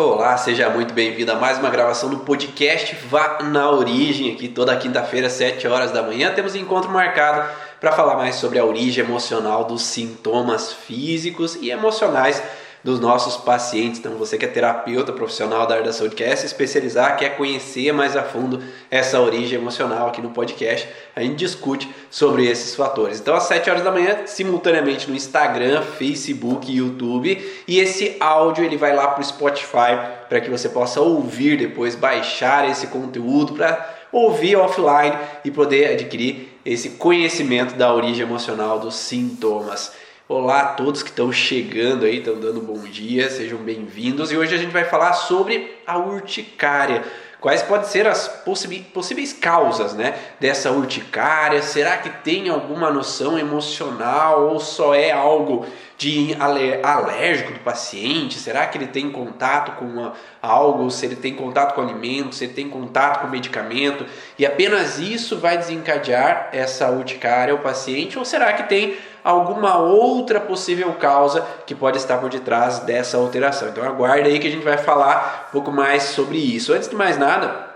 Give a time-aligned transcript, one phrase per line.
[0.00, 4.76] Olá, seja muito bem-vindo a mais uma gravação do podcast Vá na Origem, aqui toda
[4.76, 6.32] quinta-feira, 7 horas da manhã.
[6.32, 12.40] Temos encontro marcado para falar mais sobre a origem emocional dos sintomas físicos e emocionais
[12.82, 13.98] dos nossos pacientes.
[13.98, 17.92] Então, você que é terapeuta profissional da área da saúde, quer se especializar, quer conhecer
[17.92, 23.20] mais a fundo essa origem emocional aqui no podcast, a gente discute sobre esses fatores.
[23.20, 28.64] Então, às 7 horas da manhã, simultaneamente no Instagram, Facebook e YouTube, e esse áudio
[28.64, 29.98] ele vai lá para o Spotify
[30.28, 36.58] para que você possa ouvir depois, baixar esse conteúdo para ouvir offline e poder adquirir
[36.64, 39.92] esse conhecimento da origem emocional dos sintomas.
[40.30, 44.30] Olá a todos que estão chegando aí, estão dando bom dia, sejam bem-vindos.
[44.30, 47.02] E hoje a gente vai falar sobre a urticária.
[47.40, 51.62] Quais podem ser as possíveis causas né, dessa urticária?
[51.62, 55.64] Será que tem alguma noção emocional ou só é algo
[55.96, 56.36] de
[56.82, 58.38] alérgico do paciente?
[58.38, 60.90] Será que ele tem contato com algo?
[60.90, 62.34] Se ele tem contato com alimento?
[62.34, 64.04] Se ele tem contato com medicamento?
[64.38, 68.18] E apenas isso vai desencadear essa urticária ao paciente?
[68.18, 73.68] Ou será que tem alguma outra possível causa que pode estar por detrás dessa alteração.
[73.68, 76.72] Então aguarde aí que a gente vai falar um pouco mais sobre isso.
[76.72, 77.68] Antes de mais nada,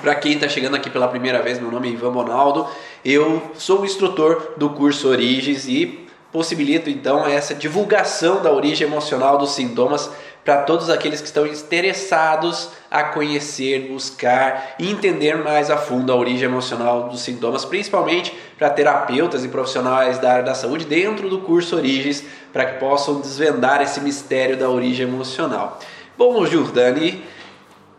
[0.00, 2.66] para quem está chegando aqui pela primeira vez, meu nome é Ivan Bonaldo,
[3.04, 9.36] eu sou o instrutor do curso Origens e possibilito então essa divulgação da origem emocional
[9.36, 10.10] dos sintomas
[10.44, 16.16] para todos aqueles que estão interessados a conhecer, buscar e entender mais a fundo a
[16.16, 21.40] origem emocional dos sintomas, principalmente para terapeutas e profissionais da área da saúde dentro do
[21.40, 25.78] curso Origens, para que possam desvendar esse mistério da origem emocional.
[26.16, 27.22] Bom, Jordani,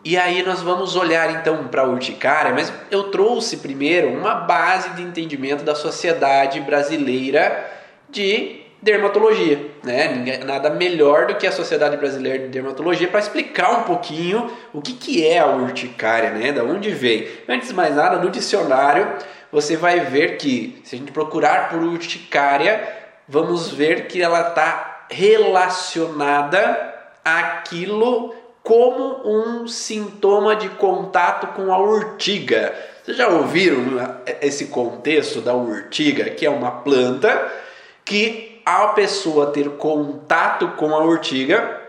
[0.03, 4.89] e aí nós vamos olhar então para a urticária, mas eu trouxe primeiro uma base
[4.91, 7.69] de entendimento da sociedade brasileira
[8.09, 10.39] de dermatologia, né?
[10.43, 14.93] Nada melhor do que a Sociedade Brasileira de Dermatologia para explicar um pouquinho o que,
[14.93, 16.51] que é a urticária, né?
[16.51, 17.27] Da onde vem.
[17.47, 19.07] Antes de mais nada, no dicionário
[19.51, 22.87] você vai ver que se a gente procurar por urticária,
[23.27, 32.73] vamos ver que ela está relacionada àquilo como um sintoma de contato com a urtiga.
[33.03, 37.51] Vocês já ouviram esse contexto da urtiga, que é uma planta
[38.05, 41.79] que a pessoa ter contato com a urtiga,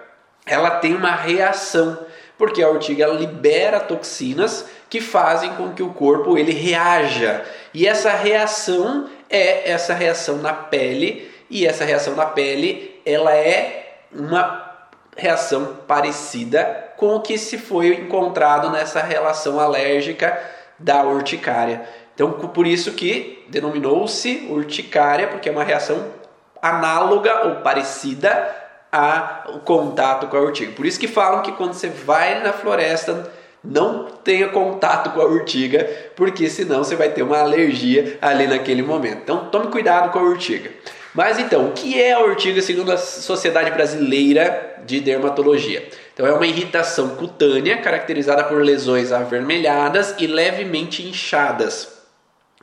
[0.47, 1.99] ela tem uma reação,
[2.37, 7.45] porque a urtiga libera toxinas que fazem com que o corpo ele reaja.
[7.73, 14.01] E essa reação é essa reação na pele, e essa reação na pele, ela é
[14.13, 14.71] uma
[15.17, 20.41] reação parecida com o que se foi encontrado nessa relação alérgica
[20.79, 21.83] da urticária.
[22.15, 26.22] Então, por isso que denominou-se urticária, porque é uma reação
[26.63, 28.57] análoga ou parecida
[28.93, 30.73] ao contato com a urtiga.
[30.73, 33.31] Por isso que falam que quando você vai na floresta,
[33.65, 38.83] não tenha contato com a urtiga, porque senão você vai ter uma alergia ali naquele
[38.83, 39.21] momento.
[39.23, 40.71] Então tome cuidado com a urtiga.
[41.15, 45.87] Mas então, o que é a urtiga segundo a Sociedade Brasileira de Dermatologia?
[46.15, 52.01] Então é uma irritação cutânea caracterizada por lesões avermelhadas e levemente inchadas,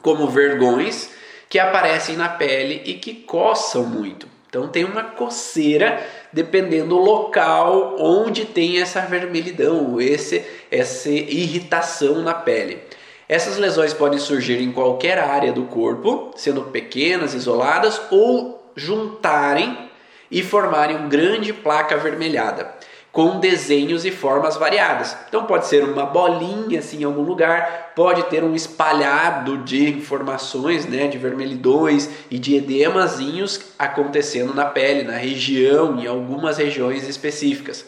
[0.01, 1.11] como vergões,
[1.49, 4.27] que aparecem na pele e que coçam muito.
[4.47, 12.33] Então tem uma coceira dependendo do local onde tem essa vermelhidão, esse, essa irritação na
[12.33, 12.79] pele.
[13.27, 19.89] Essas lesões podem surgir em qualquer área do corpo, sendo pequenas, isoladas ou juntarem
[20.31, 22.79] e formarem uma grande placa avermelhada
[23.11, 25.15] com desenhos e formas variadas.
[25.27, 30.85] Então pode ser uma bolinha assim em algum lugar, pode ter um espalhado de informações,
[30.85, 37.85] né, de vermelhidões e de edemazinhos acontecendo na pele, na região, em algumas regiões específicas.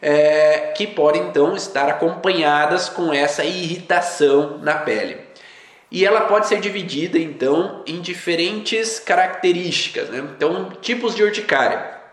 [0.00, 5.16] É, que podem então estar acompanhadas com essa irritação na pele.
[5.90, 10.18] E ela pode ser dividida então em diferentes características, né?
[10.36, 12.03] então tipos de urticária.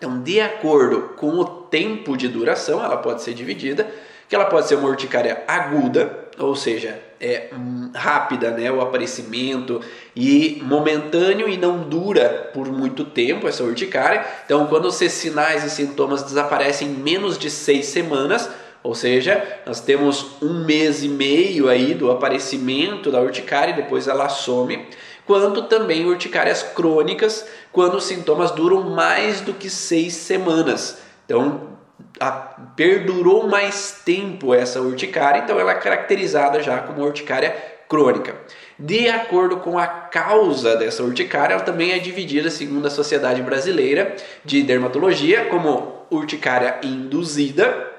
[0.00, 3.86] Então, de acordo com o tempo de duração, ela pode ser dividida,
[4.26, 9.82] que ela pode ser uma urticária aguda, ou seja, é hum, rápida, né, o aparecimento
[10.16, 14.24] e momentâneo e não dura por muito tempo essa urticária.
[14.46, 18.48] Então, quando esses sinais e sintomas desaparecem em menos de seis semanas,
[18.82, 24.08] ou seja, nós temos um mês e meio aí do aparecimento da urticária e depois
[24.08, 24.88] ela some
[25.26, 30.98] quanto também urticárias crônicas, quando os sintomas duram mais do que seis semanas.
[31.24, 31.70] Então,
[32.18, 32.30] a,
[32.76, 37.54] perdurou mais tempo essa urticária, então ela é caracterizada já como urticária
[37.88, 38.36] crônica.
[38.78, 44.14] De acordo com a causa dessa urticária, ela também é dividida, segundo a Sociedade Brasileira
[44.44, 47.90] de Dermatologia, como urticária induzida,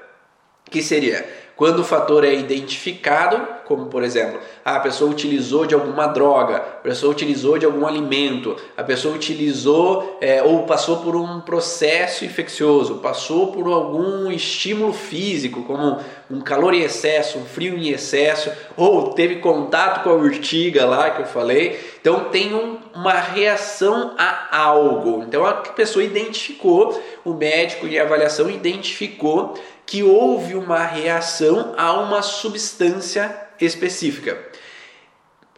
[0.70, 1.24] que seria
[1.56, 6.60] quando o fator é identificado, como por exemplo, a pessoa utilizou de alguma droga, a
[6.60, 12.96] pessoa utilizou de algum alimento, a pessoa utilizou é, ou passou por um processo infeccioso,
[12.96, 15.98] passou por algum estímulo físico, como
[16.30, 21.10] um calor em excesso, um frio em excesso, ou teve contato com a urtiga lá
[21.10, 21.78] que eu falei.
[22.00, 25.22] Então tem um, uma reação a algo.
[25.22, 29.54] Então a pessoa identificou, o médico em avaliação identificou
[29.92, 33.30] que houve uma reação a uma substância
[33.60, 34.42] específica.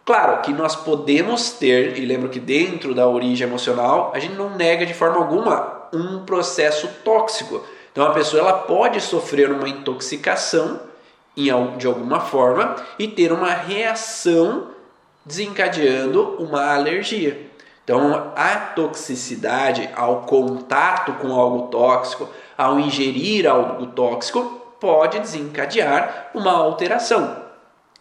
[0.03, 4.53] Claro que nós podemos ter, e lembro que dentro da origem emocional, a gente não
[4.53, 7.63] nega de forma alguma um processo tóxico.
[7.93, 10.81] Então a pessoa ela pode sofrer uma intoxicação
[11.33, 14.67] de alguma forma e ter uma reação
[15.25, 17.51] desencadeando uma alergia.
[17.85, 22.27] Então a toxicidade ao contato com algo tóxico,
[22.57, 24.41] ao ingerir algo tóxico,
[24.79, 27.45] pode desencadear uma alteração.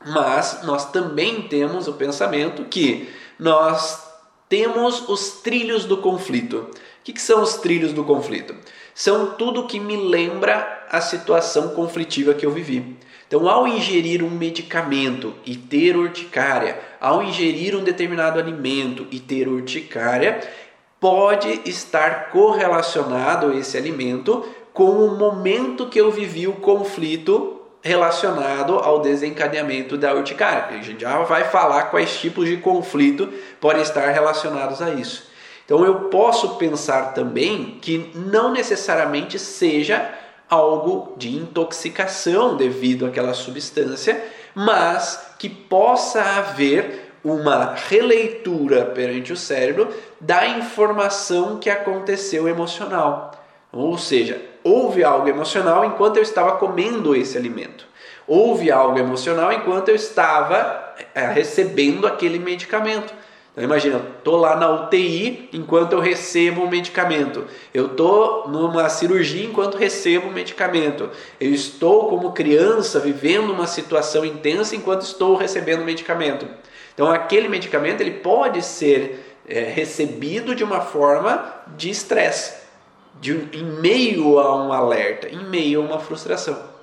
[0.06, 4.02] Mas nós também temos o pensamento que nós
[4.48, 6.58] temos os trilhos do conflito.
[6.58, 6.70] O
[7.04, 8.54] que, que são os trilhos do conflito?
[8.94, 12.96] São tudo que me lembra a situação conflitiva que eu vivi.
[13.26, 19.48] Então, ao ingerir um medicamento e ter urticária, ao ingerir um determinado alimento e ter
[19.48, 20.40] urticária,
[21.00, 29.00] pode estar correlacionado esse alimento com o momento que eu vivi o conflito relacionado ao
[29.00, 30.78] desencadeamento da urticária.
[30.78, 33.28] A gente já vai falar quais tipos de conflito
[33.60, 35.33] podem estar relacionados a isso.
[35.64, 40.12] Então eu posso pensar também que não necessariamente seja
[40.48, 44.22] algo de intoxicação devido àquela substância,
[44.54, 49.88] mas que possa haver uma releitura perante o cérebro
[50.20, 53.32] da informação que aconteceu emocional.
[53.72, 57.86] Ou seja, houve algo emocional enquanto eu estava comendo esse alimento.
[58.26, 63.12] Houve algo emocional enquanto eu estava é, recebendo aquele medicamento.
[63.54, 67.44] Então imagina, eu estou lá na UTI enquanto eu recebo um medicamento.
[67.72, 71.08] Eu estou numa cirurgia enquanto recebo um medicamento.
[71.40, 76.48] Eu estou como criança vivendo uma situação intensa enquanto estou recebendo um medicamento.
[76.92, 82.54] Então aquele medicamento ele pode ser é, recebido de uma forma de estresse,
[83.22, 86.73] em meio a um alerta, em meio a uma frustração.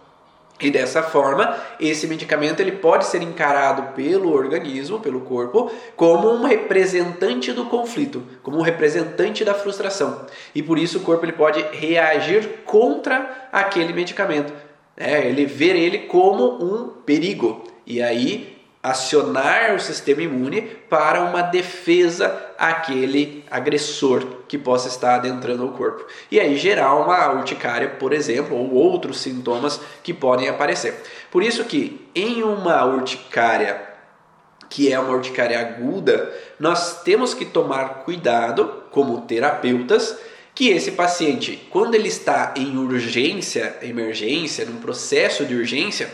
[0.61, 6.43] E dessa forma, esse medicamento ele pode ser encarado pelo organismo, pelo corpo, como um
[6.43, 10.25] representante do conflito, como um representante da frustração.
[10.53, 14.53] E por isso o corpo ele pode reagir contra aquele medicamento.
[14.95, 17.63] É, ele ver ele como um perigo.
[17.87, 25.65] E aí acionar o sistema imune para uma defesa àquele agressor que possa estar adentrando
[25.65, 26.05] o corpo.
[26.31, 30.95] E aí gerar uma urticária, por exemplo, ou outros sintomas que podem aparecer.
[31.29, 33.89] Por isso que em uma urticária
[34.71, 40.17] que é uma urticária aguda, nós temos que tomar cuidado como terapeutas
[40.55, 46.09] que esse paciente, quando ele está em urgência, emergência, num processo de urgência,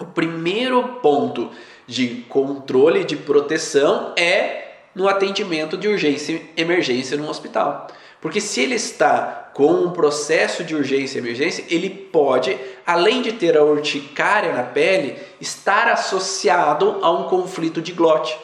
[0.00, 1.50] o primeiro ponto
[1.86, 7.88] de controle de proteção é no atendimento de urgência e emergência no hospital.
[8.20, 12.56] Porque se ele está com um processo de urgência e emergência, ele pode,
[12.86, 18.36] além de ter a urticária na pele, estar associado a um conflito de glote.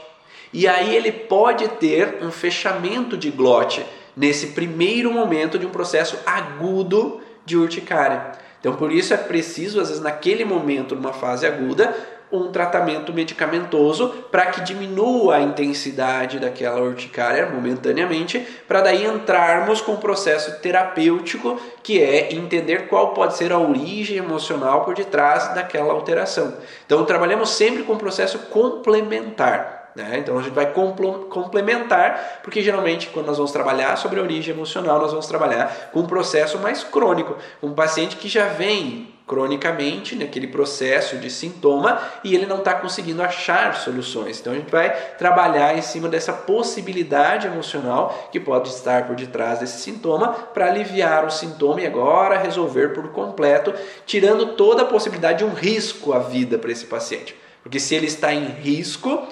[0.52, 3.84] E aí ele pode ter um fechamento de glote
[4.16, 8.32] nesse primeiro momento de um processo agudo de urticária.
[8.60, 11.96] Então, por isso é preciso, às vezes, naquele momento, numa fase aguda,
[12.32, 19.92] um tratamento medicamentoso para que diminua a intensidade daquela urticária momentaneamente, para daí entrarmos com
[19.92, 25.92] o processo terapêutico, que é entender qual pode ser a origem emocional por detrás daquela
[25.92, 26.56] alteração.
[26.86, 29.82] Então, trabalhamos sempre com um processo complementar.
[29.94, 30.18] Né?
[30.18, 34.98] Então a gente vai complementar, porque geralmente quando nós vamos trabalhar sobre a origem emocional,
[34.98, 40.46] nós vamos trabalhar com um processo mais crônico, um paciente que já vem cronicamente naquele
[40.46, 44.40] processo de sintoma e ele não está conseguindo achar soluções.
[44.40, 49.60] Então a gente vai trabalhar em cima dessa possibilidade emocional que pode estar por detrás
[49.60, 53.72] desse sintoma para aliviar o sintoma e agora resolver por completo,
[54.04, 57.34] tirando toda a possibilidade de um risco à vida para esse paciente.
[57.62, 59.26] Porque se ele está em risco,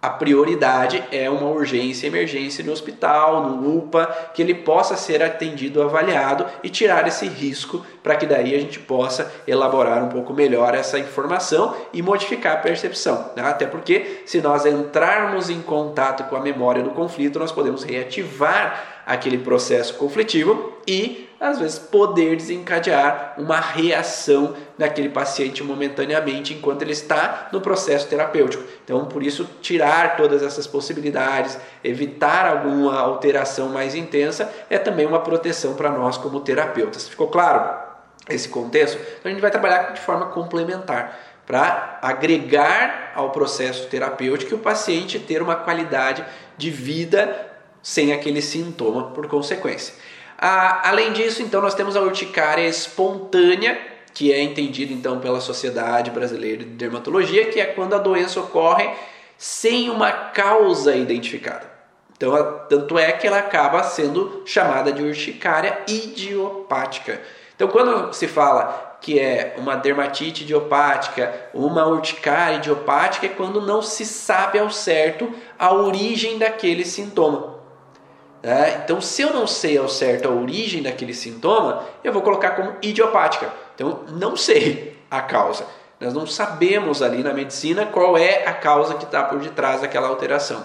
[0.00, 5.82] a prioridade é uma urgência emergência no hospital, no UPA, que ele possa ser atendido,
[5.82, 10.72] avaliado e tirar esse risco para que daí a gente possa elaborar um pouco melhor
[10.72, 13.32] essa informação e modificar a percepção.
[13.34, 13.42] Né?
[13.42, 18.97] Até porque se nós entrarmos em contato com a memória do conflito, nós podemos reativar
[19.08, 26.92] aquele processo conflitivo e, às vezes, poder desencadear uma reação naquele paciente momentaneamente enquanto ele
[26.92, 28.62] está no processo terapêutico.
[28.84, 35.20] Então, por isso, tirar todas essas possibilidades, evitar alguma alteração mais intensa é também uma
[35.20, 37.08] proteção para nós como terapeutas.
[37.08, 37.78] Ficou claro
[38.28, 38.98] esse contexto?
[38.98, 44.58] Então, a gente vai trabalhar de forma complementar para agregar ao processo terapêutico e o
[44.58, 46.22] paciente ter uma qualidade
[46.58, 47.47] de vida
[47.88, 49.94] sem aquele sintoma por consequência.
[50.36, 53.80] Ah, além disso, então, nós temos a urticária espontânea,
[54.12, 58.90] que é entendida então pela Sociedade Brasileira de Dermatologia, que é quando a doença ocorre
[59.38, 61.66] sem uma causa identificada.
[62.14, 62.34] Então,
[62.68, 67.22] tanto é que ela acaba sendo chamada de urticária idiopática.
[67.56, 73.80] Então, quando se fala que é uma dermatite idiopática, uma urticária idiopática, é quando não
[73.80, 77.57] se sabe ao certo a origem daquele sintoma.
[78.42, 82.50] É, então, se eu não sei ao certo a origem daquele sintoma, eu vou colocar
[82.50, 83.52] como idiopática.
[83.74, 85.66] Então, não sei a causa.
[86.00, 90.08] Nós não sabemos ali na medicina qual é a causa que está por detrás daquela
[90.08, 90.64] alteração.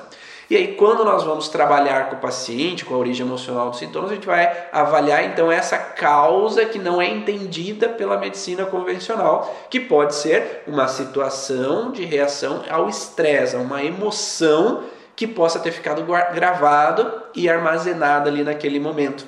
[0.49, 4.11] E aí, quando nós vamos trabalhar com o paciente, com a origem emocional dos sintomas,
[4.11, 9.79] a gente vai avaliar então essa causa que não é entendida pela medicina convencional, que
[9.79, 14.83] pode ser uma situação de reação ao estresse, uma emoção
[15.15, 19.25] que possa ter ficado gravado e armazenado ali naquele momento.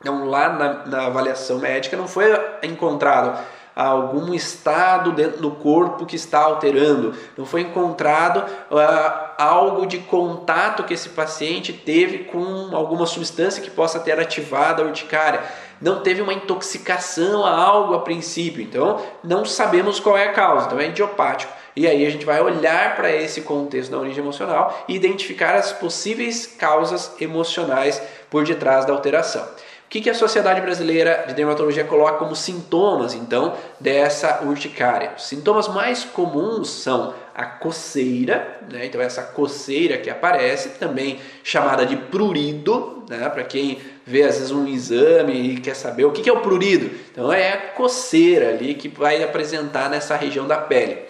[0.00, 2.24] Então, lá na, na avaliação médica não foi
[2.62, 3.38] encontrado
[3.74, 10.84] algum estado dentro do corpo que está alterando, não foi encontrado uh, algo de contato
[10.84, 15.42] que esse paciente teve com alguma substância que possa ter ativado a urticária,
[15.80, 20.66] não teve uma intoxicação a algo a princípio, então não sabemos qual é a causa,
[20.66, 21.52] então é idiopático.
[21.74, 25.72] E aí a gente vai olhar para esse contexto da origem emocional e identificar as
[25.72, 29.46] possíveis causas emocionais por detrás da alteração
[29.92, 35.12] que, que a Sociedade Brasileira de Dermatologia coloca como sintomas, então, dessa urticária?
[35.18, 38.86] Os sintomas mais comuns são a coceira, né?
[38.86, 43.28] então essa coceira que aparece, também chamada de prurido, né?
[43.28, 46.40] para quem vê às vezes um exame e quer saber o que, que é o
[46.40, 46.90] prurido.
[47.10, 51.02] Então é a coceira ali que vai apresentar nessa região da pele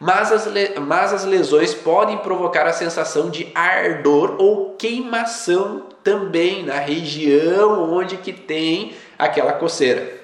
[0.00, 0.48] mas as,
[0.80, 8.16] mas as lesões podem provocar a sensação de ardor ou queimação também na região onde
[8.16, 10.18] que tem aquela coceira.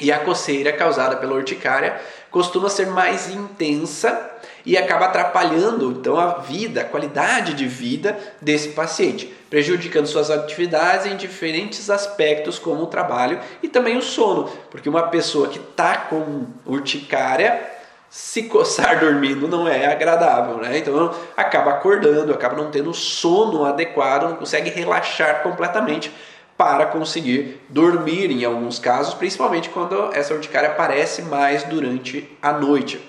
[0.00, 4.32] E a coceira causada pela urticária costuma ser mais intensa
[4.66, 11.06] e acaba atrapalhando então a vida, a qualidade de vida desse paciente, prejudicando suas atividades
[11.06, 15.96] em diferentes aspectos como o trabalho e também o sono, porque uma pessoa que está
[15.96, 17.73] com urticária
[18.14, 20.78] se coçar dormindo não é agradável, né?
[20.78, 26.12] Então acaba acordando, acaba não tendo sono adequado, não consegue relaxar completamente
[26.56, 33.00] para conseguir dormir em alguns casos, principalmente quando essa urticária aparece mais durante a noite.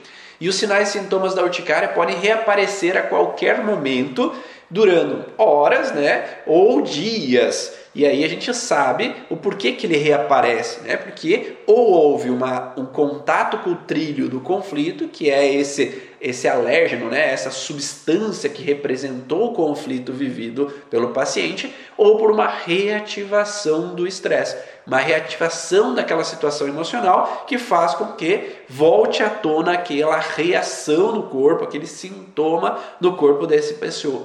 [0.42, 4.34] E os sinais e sintomas da urticária podem reaparecer a qualquer momento,
[4.70, 7.74] durando horas, né, ou dias.
[7.96, 10.98] E aí a gente sabe o porquê que ele reaparece, né?
[10.98, 16.48] Porque ou houve uma, um contato com o trilho do conflito, que é esse esse
[16.48, 23.94] alérgeno, né, essa substância que representou o conflito vivido pelo paciente, ou por uma reativação
[23.94, 30.18] do estresse, uma reativação daquela situação emocional que faz com que volte à tona aquela
[30.18, 33.76] reação no corpo, aquele sintoma no corpo desse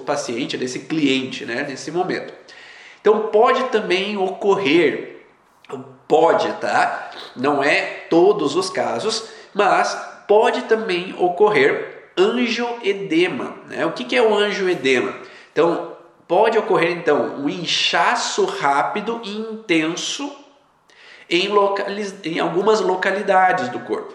[0.07, 2.33] paciente, desse cliente, né, nesse momento.
[3.02, 5.26] Então pode também ocorrer,
[6.09, 7.11] pode, tá?
[7.37, 13.57] Não é todos os casos, mas pode também ocorrer angioedema.
[13.67, 13.85] Né?
[13.85, 15.13] O que, que é o angioedema?
[15.51, 15.97] Então
[16.29, 20.33] pode ocorrer então um inchaço rápido e intenso
[21.29, 22.15] em, localiz...
[22.23, 24.15] em algumas localidades do corpo,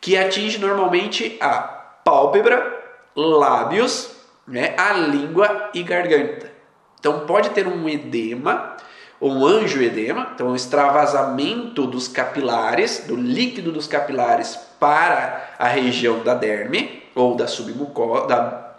[0.00, 2.82] que atinge normalmente a pálpebra,
[3.14, 4.10] lábios,
[4.48, 6.50] né, a língua e garganta.
[6.98, 8.76] Então pode ter um edema,
[9.20, 16.24] ou um angioedema, então um extravasamento dos capilares, do líquido dos capilares para a região
[16.24, 18.72] da derme ou da submucosa, da,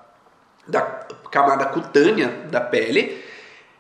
[0.67, 0.81] da
[1.29, 3.23] camada cutânea da pele.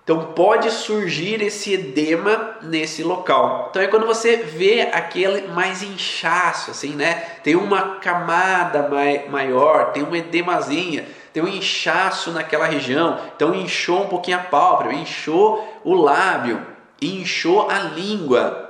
[0.03, 3.67] Então pode surgir esse edema nesse local.
[3.69, 7.15] Então é quando você vê aquele mais inchaço, assim, né?
[7.43, 14.03] Tem uma camada mai, maior, tem uma edemazinha tem um inchaço naquela região, então inchou
[14.03, 16.65] um pouquinho a pálpebra, inchou o lábio,
[17.01, 18.60] inchou a língua.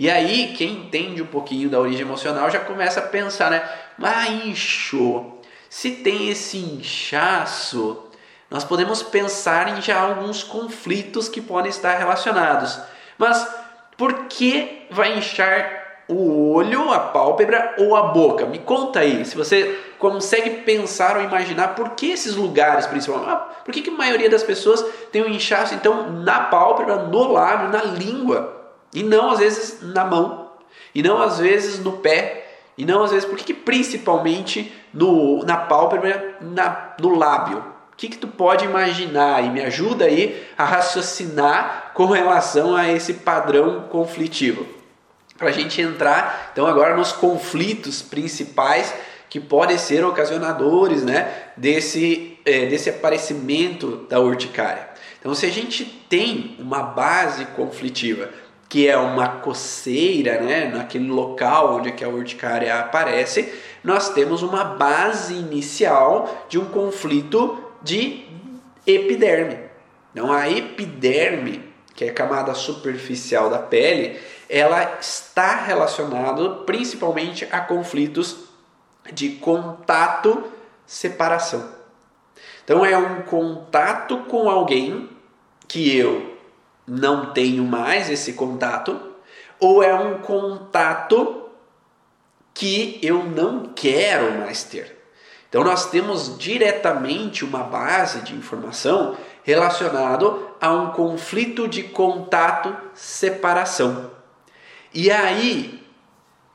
[0.00, 3.62] E aí, quem entende um pouquinho da origem emocional já começa a pensar, né?
[4.02, 5.42] Ah, inchou.
[5.68, 8.04] Se tem esse inchaço,
[8.50, 12.80] nós podemos pensar em já alguns conflitos que podem estar relacionados.
[13.18, 13.46] Mas
[13.98, 18.46] por que vai inchar o olho, a pálpebra ou a boca?
[18.46, 23.32] Me conta aí, se você consegue pensar ou imaginar por que esses lugares, principalmente.
[23.32, 27.32] Ah, por que, que a maioria das pessoas tem um inchaço então na pálpebra, no
[27.32, 28.59] lábio, na língua
[28.94, 30.50] e não às vezes na mão
[30.94, 35.56] e não às vezes no pé e não às vezes por que, principalmente no, na
[35.56, 37.70] pálpebra, na, no lábio?
[38.00, 43.12] que, que tu pode imaginar e me ajuda aí a raciocinar com relação a esse
[43.12, 44.66] padrão conflitivo.
[45.36, 48.94] Para a gente entrar então agora nos conflitos principais
[49.28, 54.88] que podem ser ocasionadores né, desse, é, desse aparecimento da urticária.
[55.20, 58.30] Então, se a gente tem uma base conflitiva,
[58.70, 65.34] que é uma coceira, né, naquele local onde a urticária aparece, nós temos uma base
[65.34, 68.24] inicial de um conflito de
[68.86, 69.58] epiderme.
[70.12, 71.64] Então a epiderme,
[71.96, 78.36] que é a camada superficial da pele, ela está relacionada principalmente a conflitos
[79.12, 80.44] de contato
[80.86, 81.72] separação.
[82.62, 85.08] Então é um contato com alguém
[85.66, 86.29] que eu
[86.90, 89.00] não tenho mais esse contato,
[89.60, 91.44] ou é um contato
[92.52, 94.98] que eu não quero mais ter.
[95.48, 104.10] Então nós temos diretamente uma base de informação relacionado a um conflito de contato separação.
[104.92, 105.86] E aí,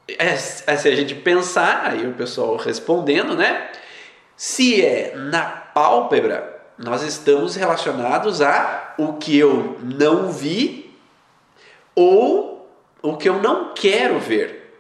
[0.07, 3.71] é, é, se a gente pensar, aí o pessoal respondendo, né?
[4.35, 10.93] Se é na pálpebra, nós estamos relacionados a o que eu não vi
[11.95, 12.69] ou
[13.01, 14.73] o que eu não quero ver.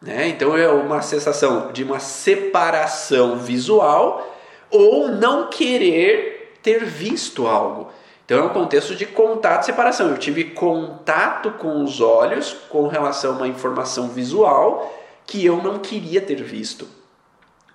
[0.00, 0.28] Né?
[0.28, 4.36] Então é uma sensação de uma separação visual
[4.70, 7.90] ou não querer ter visto algo.
[8.24, 10.08] Então é um contexto de contato e separação.
[10.08, 14.92] Eu tive contato com os olhos com relação a uma informação visual
[15.26, 16.88] que eu não queria ter visto.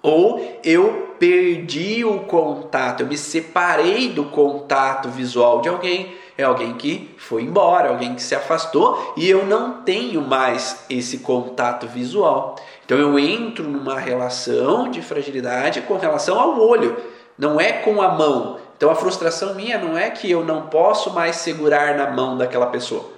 [0.01, 6.75] Ou eu perdi o contato, eu me separei do contato visual de alguém é alguém
[6.75, 12.55] que foi embora, alguém que se afastou e eu não tenho mais esse contato visual.
[12.85, 16.95] Então eu entro numa relação de fragilidade com relação ao olho,
[17.37, 18.59] não é com a mão.
[18.77, 22.67] Então a frustração minha não é que eu não posso mais segurar na mão daquela
[22.67, 23.17] pessoa.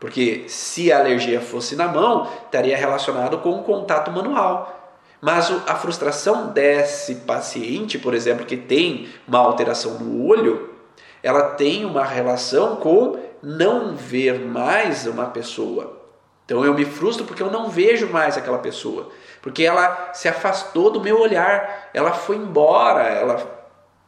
[0.00, 4.87] Porque se a alergia fosse na mão, estaria relacionado com o contato manual.
[5.20, 10.74] Mas a frustração desse paciente, por exemplo, que tem uma alteração no olho,
[11.22, 15.98] ela tem uma relação com não ver mais uma pessoa.
[16.44, 19.10] Então eu me frustro porque eu não vejo mais aquela pessoa,
[19.42, 23.58] porque ela se afastou do meu olhar, ela foi embora, ela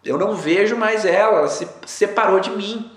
[0.03, 2.91] eu não vejo mais ela, ela se separou de mim.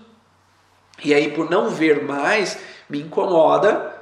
[1.04, 3.94] E aí por não ver mais, me incomoda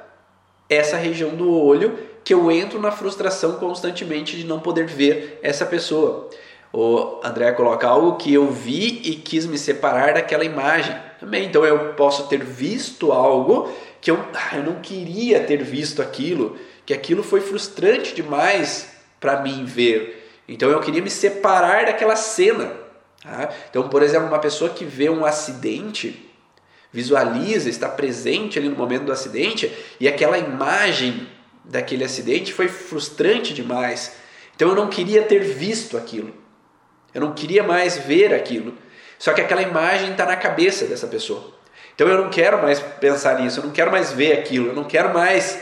[0.68, 5.66] essa região do olho que eu entro na frustração constantemente de não poder ver essa
[5.66, 6.28] pessoa.
[6.72, 10.96] O André coloca algo que eu vi e quis me separar daquela imagem.
[11.20, 16.00] Também, então eu posso ter visto algo que eu, ah, eu não queria ter visto
[16.00, 16.56] aquilo,
[16.86, 20.42] que aquilo foi frustrante demais para mim ver.
[20.48, 22.72] Então eu queria me separar daquela cena.
[23.22, 23.50] Tá?
[23.70, 26.28] Então, por exemplo, uma pessoa que vê um acidente,
[26.90, 31.28] visualiza, está presente ali no momento do acidente e aquela imagem
[31.64, 34.16] daquele acidente foi frustrante demais.
[34.54, 36.34] Então eu não queria ter visto aquilo.
[37.14, 38.74] Eu não queria mais ver aquilo.
[39.18, 41.52] Só que aquela imagem está na cabeça dessa pessoa.
[41.94, 44.84] Então eu não quero mais pensar nisso, eu não quero mais ver aquilo, eu não
[44.84, 45.60] quero mais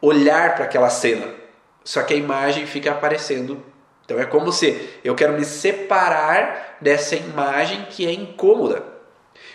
[0.00, 1.26] olhar para aquela cena.
[1.84, 3.62] Só que a imagem fica aparecendo.
[4.04, 8.91] Então é como se eu quero me separar dessa imagem que é incômoda.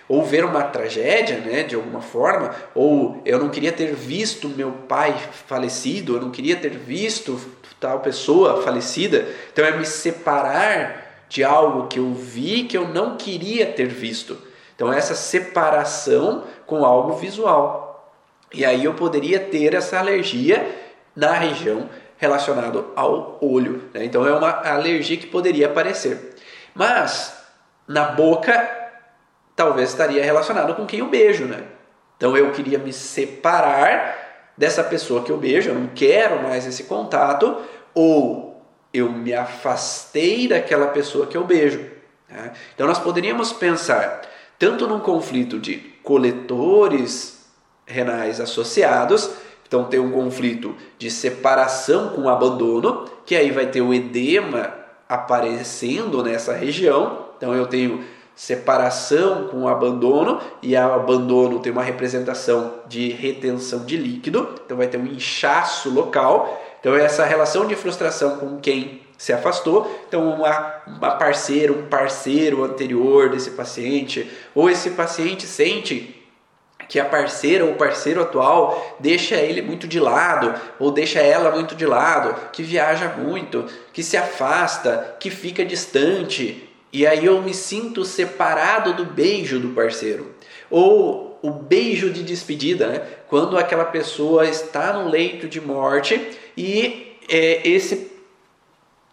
[0.07, 4.71] Ou ver uma tragédia, né, de alguma forma, ou eu não queria ter visto meu
[4.71, 5.13] pai
[5.47, 7.39] falecido, eu não queria ter visto
[7.79, 9.27] tal pessoa falecida.
[9.51, 14.37] Então é me separar de algo que eu vi que eu não queria ter visto.
[14.75, 18.13] Então, essa separação com algo visual.
[18.53, 20.65] E aí eu poderia ter essa alergia
[21.15, 23.89] na região relacionada ao olho.
[23.93, 24.05] Né?
[24.05, 26.35] Então, é uma alergia que poderia aparecer.
[26.75, 27.35] Mas,
[27.87, 28.69] na boca,
[29.57, 31.43] talvez estaria relacionado com quem eu beijo.
[31.43, 31.63] Né?
[32.15, 34.25] Então, eu queria me separar
[34.57, 37.57] dessa pessoa que eu beijo, eu não quero mais esse contato,
[37.93, 38.47] ou
[38.93, 41.79] eu me afastei daquela pessoa que eu beijo.
[42.29, 42.53] Né?
[42.73, 44.21] Então nós poderíamos pensar
[44.57, 47.45] tanto num conflito de coletores
[47.85, 49.29] renais associados,
[49.67, 54.73] então tem um conflito de separação com abandono, que aí vai ter o edema
[55.07, 57.27] aparecendo nessa região.
[57.37, 58.03] Então eu tenho
[58.37, 64.77] separação com o abandono, e o abandono tem uma representação de retenção de líquido, então
[64.77, 66.63] vai ter um inchaço local.
[66.79, 69.91] Então, essa relação de frustração com quem se afastou.
[70.07, 76.13] Então, uma, uma parceira, um parceiro anterior desse paciente, ou esse paciente sente
[76.87, 81.75] que a parceira ou parceiro atual deixa ele muito de lado ou deixa ela muito
[81.75, 86.66] de lado, que viaja muito, que se afasta, que fica distante,
[86.97, 90.33] e aí eu me sinto separado do beijo do parceiro.
[90.67, 93.07] Ou o beijo de despedida, né?
[93.27, 96.19] quando aquela pessoa está no leito de morte
[96.57, 98.17] e é, esse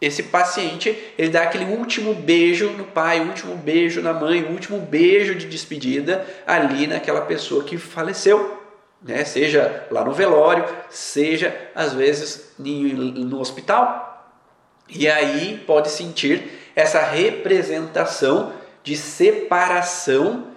[0.01, 5.35] esse paciente ele dá aquele último beijo no pai, último beijo na mãe, último beijo
[5.35, 8.63] de despedida ali naquela pessoa que faleceu,
[9.03, 9.27] né?
[9.27, 14.11] Seja lá no velório, seja às vezes no hospital.
[14.89, 20.49] E aí pode sentir essa representação de separação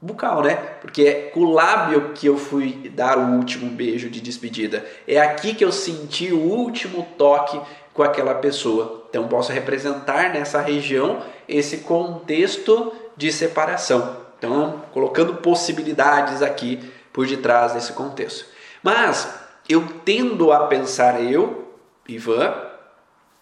[0.00, 0.54] bucal, né?
[0.80, 4.84] Porque é com o lábio que eu fui dar o último beijo de despedida.
[5.08, 7.60] É aqui que eu senti o último toque
[7.92, 9.06] com aquela pessoa.
[9.08, 14.24] Então posso representar nessa região esse contexto de separação.
[14.38, 18.44] Então, colocando possibilidades aqui por detrás desse contexto.
[18.82, 19.32] Mas
[19.68, 21.72] eu tendo a pensar eu,
[22.06, 22.54] Ivan,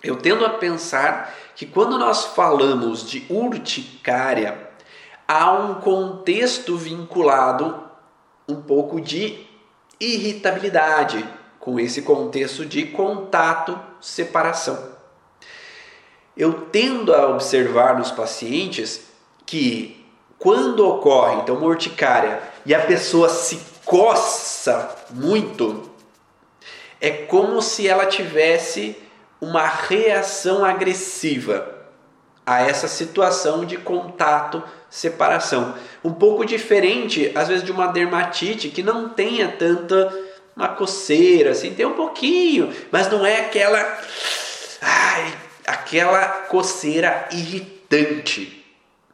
[0.03, 4.71] eu tendo a pensar que quando nós falamos de urticária,
[5.27, 7.83] há um contexto vinculado
[8.49, 9.47] um pouco de
[10.01, 11.25] irritabilidade
[11.59, 14.93] com esse contexto de contato, separação.
[16.37, 19.03] Eu tendo a observar nos pacientes
[19.47, 20.05] que
[20.38, 25.91] quando ocorre então uma urticária e a pessoa se coça muito,
[27.01, 28.97] é como se ela tivesse
[29.42, 31.68] uma reação agressiva
[32.46, 35.74] a essa situação de contato, separação.
[36.05, 40.14] Um pouco diferente, às vezes, de uma dermatite que não tenha tanta
[40.55, 44.00] uma coceira, assim, tem um pouquinho, mas não é aquela
[44.81, 45.35] ai,
[45.66, 48.64] aquela coceira irritante,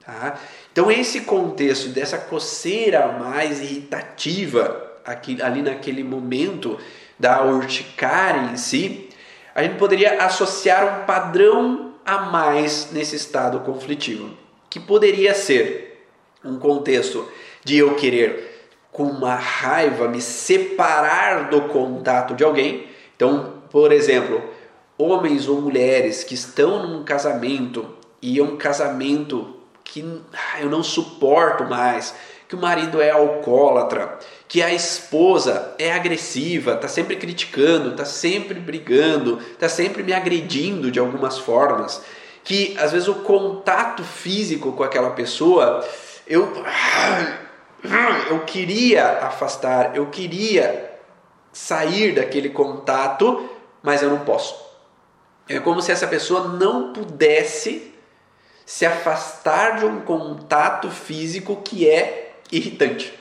[0.05, 0.37] tá?
[0.73, 6.79] Então esse contexto dessa coceira mais irritativa aqui, ali naquele momento
[7.19, 9.08] da urticária em si,
[9.55, 14.31] a gente poderia associar um padrão a mais nesse estado conflitivo,
[14.71, 16.07] que poderia ser
[16.45, 17.29] um contexto
[17.65, 18.49] de eu querer
[18.91, 22.87] com uma raiva me separar do contato de alguém.
[23.15, 24.43] Então, por exemplo,
[24.97, 30.83] homens ou mulheres que estão num casamento e é um casamento que ah, eu não
[30.83, 32.15] suporto mais,
[32.49, 38.59] que o marido é alcoólatra, que a esposa é agressiva, está sempre criticando, está sempre
[38.59, 42.03] brigando, está sempre me agredindo de algumas formas,
[42.43, 45.87] que às vezes o contato físico com aquela pessoa
[46.27, 46.51] eu
[48.31, 50.99] eu queria afastar, eu queria
[51.53, 53.51] sair daquele contato,
[53.83, 54.57] mas eu não posso.
[55.47, 57.95] É como se essa pessoa não pudesse
[58.65, 63.18] se afastar de um contato físico que é irritante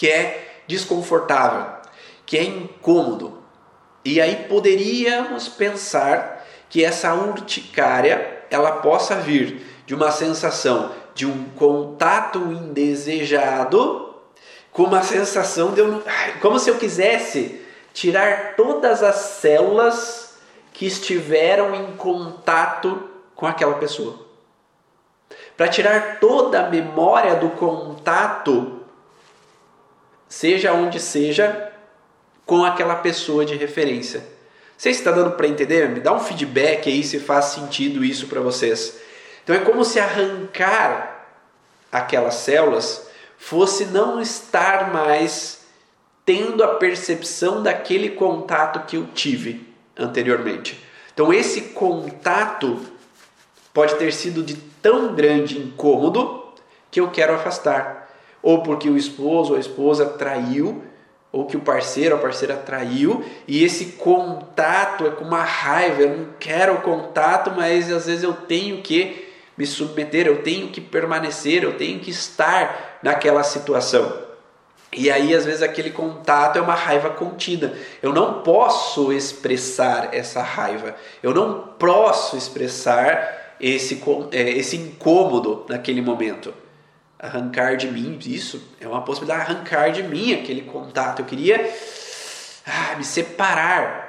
[0.00, 1.74] que é desconfortável,
[2.24, 3.42] que é incômodo.
[4.02, 11.50] E aí poderíamos pensar que essa urticária ela possa vir de uma sensação de um
[11.50, 14.14] contato indesejado
[14.72, 16.02] com uma sensação de eu,
[16.40, 17.60] como se eu quisesse
[17.92, 20.38] tirar todas as células
[20.72, 24.18] que estiveram em contato com aquela pessoa.
[25.58, 28.79] Para tirar toda a memória do contato
[30.30, 31.72] seja onde seja,
[32.46, 34.24] com aquela pessoa de referência.
[34.78, 35.88] Você está dando para entender?
[35.90, 38.98] Me dá um feedback aí se faz sentido isso para vocês.
[39.42, 41.26] Então é como se arrancar
[41.92, 45.66] aquelas células fosse não estar mais
[46.24, 49.66] tendo a percepção daquele contato que eu tive
[49.98, 50.82] anteriormente.
[51.12, 52.80] Então esse contato
[53.74, 56.44] pode ter sido de tão grande incômodo
[56.90, 57.99] que eu quero afastar
[58.42, 60.82] ou porque o esposo ou a esposa traiu,
[61.32, 66.02] ou que o parceiro ou a parceira traiu, e esse contato é com uma raiva,
[66.02, 70.68] eu não quero o contato, mas às vezes eu tenho que me submeter, eu tenho
[70.68, 74.30] que permanecer, eu tenho que estar naquela situação.
[74.92, 77.74] E aí, às vezes, aquele contato é uma raiva contida.
[78.02, 80.96] Eu não posso expressar essa raiva.
[81.22, 86.52] Eu não posso expressar esse, é, esse incômodo naquele momento
[87.20, 91.20] arrancar de mim isso, é uma possibilidade de arrancar de mim aquele contato.
[91.20, 91.72] Eu queria
[92.66, 94.08] ah, me separar.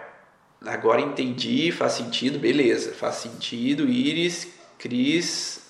[0.65, 2.93] Agora entendi, faz sentido, beleza.
[2.93, 4.47] Faz sentido, Iris,
[4.80, 5.62] Cris.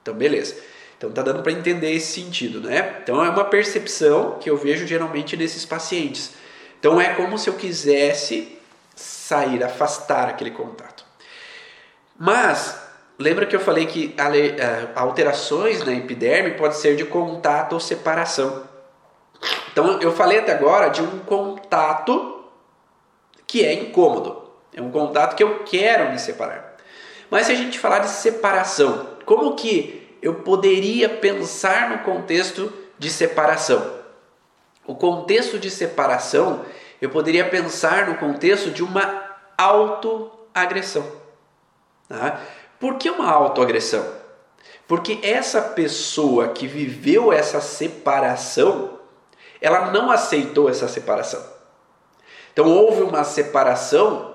[0.00, 0.56] Então, beleza.
[0.96, 3.00] Então tá dando para entender esse sentido, né?
[3.02, 6.32] Então é uma percepção que eu vejo geralmente nesses pacientes.
[6.78, 8.56] Então é como se eu quisesse
[8.94, 11.04] sair, afastar aquele contato.
[12.18, 12.85] Mas
[13.18, 18.64] lembra que eu falei que eh, alterações na epiderme pode ser de contato ou separação.
[19.72, 22.44] Então eu falei até agora de um contato
[23.46, 24.42] que é incômodo.
[24.74, 26.76] É um contato que eu quero me separar.
[27.30, 33.10] Mas se a gente falar de separação, como que eu poderia pensar no contexto de
[33.10, 33.96] separação?
[34.86, 36.64] O contexto de separação,
[37.00, 41.04] eu poderia pensar no contexto de uma autoagressão.
[42.08, 42.40] Tá?
[42.78, 44.04] Por que uma autoagressão?
[44.86, 48.98] Porque essa pessoa que viveu essa separação,
[49.60, 51.42] ela não aceitou essa separação.
[52.52, 54.34] Então houve uma separação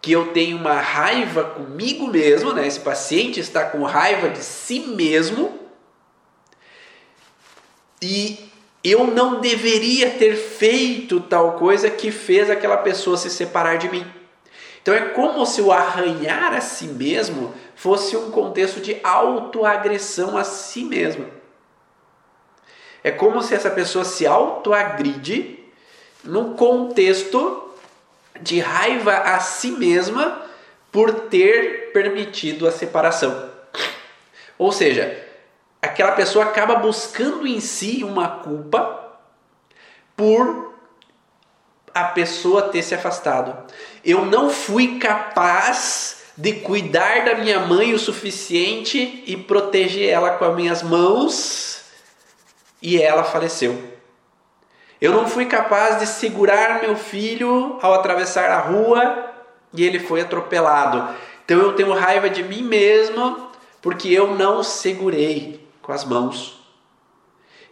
[0.00, 2.66] que eu tenho uma raiva comigo mesmo, né?
[2.66, 5.60] Esse paciente está com raiva de si mesmo
[8.02, 8.50] e
[8.82, 14.04] eu não deveria ter feito tal coisa que fez aquela pessoa se separar de mim.
[14.82, 20.42] Então é como se o arranhar a si mesmo fosse um contexto de autoagressão a
[20.42, 21.26] si mesma.
[23.04, 25.60] É como se essa pessoa se autoagride
[26.24, 27.70] no contexto
[28.40, 30.42] de raiva a si mesma
[30.90, 33.50] por ter permitido a separação.
[34.58, 35.16] Ou seja,
[35.80, 39.18] aquela pessoa acaba buscando em si uma culpa
[40.16, 40.72] por
[41.94, 43.66] a pessoa ter se afastado.
[44.04, 50.44] Eu não fui capaz de cuidar da minha mãe o suficiente e proteger ela com
[50.44, 51.82] as minhas mãos
[52.80, 53.80] e ela faleceu.
[55.00, 59.30] Eu não fui capaz de segurar meu filho ao atravessar a rua
[59.74, 61.14] e ele foi atropelado.
[61.44, 66.60] Então eu tenho raiva de mim mesmo porque eu não segurei com as mãos.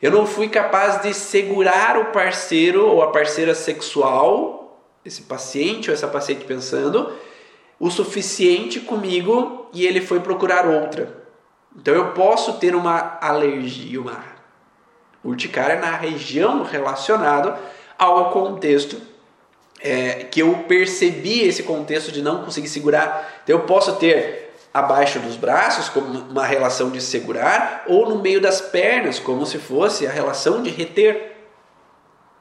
[0.02, 4.59] Eu não fui capaz de segurar o parceiro ou a parceira sexual,
[5.04, 7.12] esse paciente ou essa paciente pensando,
[7.78, 11.18] o suficiente comigo e ele foi procurar outra.
[11.76, 14.22] Então eu posso ter uma alergia, uma
[15.24, 17.58] urticária na região relacionada
[17.98, 19.00] ao contexto
[19.80, 23.40] é, que eu percebi esse contexto de não conseguir segurar.
[23.42, 28.40] Então eu posso ter abaixo dos braços como uma relação de segurar ou no meio
[28.40, 31.36] das pernas como se fosse a relação de reter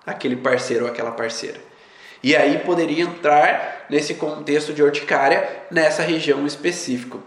[0.05, 1.68] aquele parceiro ou aquela parceira.
[2.21, 7.17] E aí poderia entrar nesse contexto de urticária nessa região específica.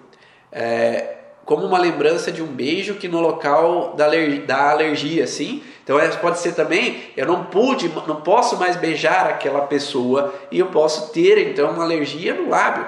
[0.50, 5.62] É, como uma lembrança de um beijo que no local da, alergia, da alergia, assim.
[5.82, 10.66] Então pode ser também, eu não pude, não posso mais beijar aquela pessoa e eu
[10.66, 12.86] posso ter então uma alergia no lábio.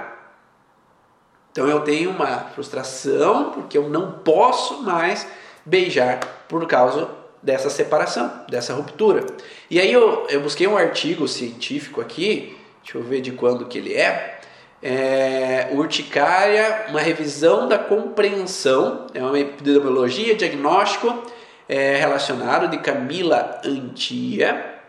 [1.51, 5.27] Então eu tenho uma frustração porque eu não posso mais
[5.65, 7.09] beijar por causa
[7.45, 9.27] dessa separação, dessa ruptura.
[9.71, 13.77] E aí eu, eu busquei um artigo científico aqui, deixa eu ver de quando que
[13.77, 14.41] ele é,
[14.83, 21.23] é, urticária, uma revisão da compreensão, é uma epidemiologia, diagnóstico
[21.69, 24.81] é, relacionado de Camila Antia.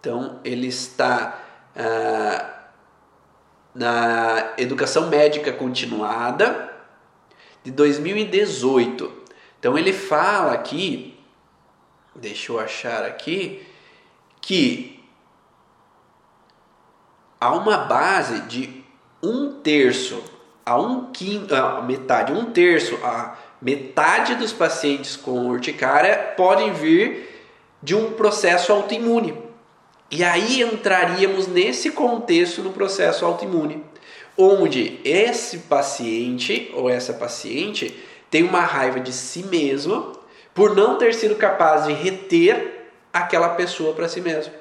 [0.00, 1.40] Então, ele está
[1.76, 2.54] ah,
[3.74, 6.72] na educação médica continuada
[7.64, 9.12] de 2018.
[9.58, 11.17] Então, ele fala aqui,
[12.20, 13.62] deixa eu achar aqui,
[14.40, 15.02] que
[17.40, 18.84] há uma base de
[19.22, 20.22] um terço
[20.64, 27.28] a um quinto, a metade, um terço a metade dos pacientes com urticária podem vir
[27.82, 29.34] de um processo autoimune.
[30.10, 33.84] E aí entraríamos nesse contexto no processo autoimune,
[34.36, 37.94] onde esse paciente ou essa paciente
[38.30, 40.17] tem uma raiva de si mesmo
[40.58, 44.52] por não ter sido capaz de reter aquela pessoa para si mesmo.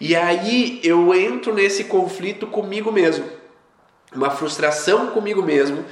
[0.00, 3.24] E aí eu entro nesse conflito comigo mesmo.
[4.12, 5.84] Uma frustração comigo mesmo.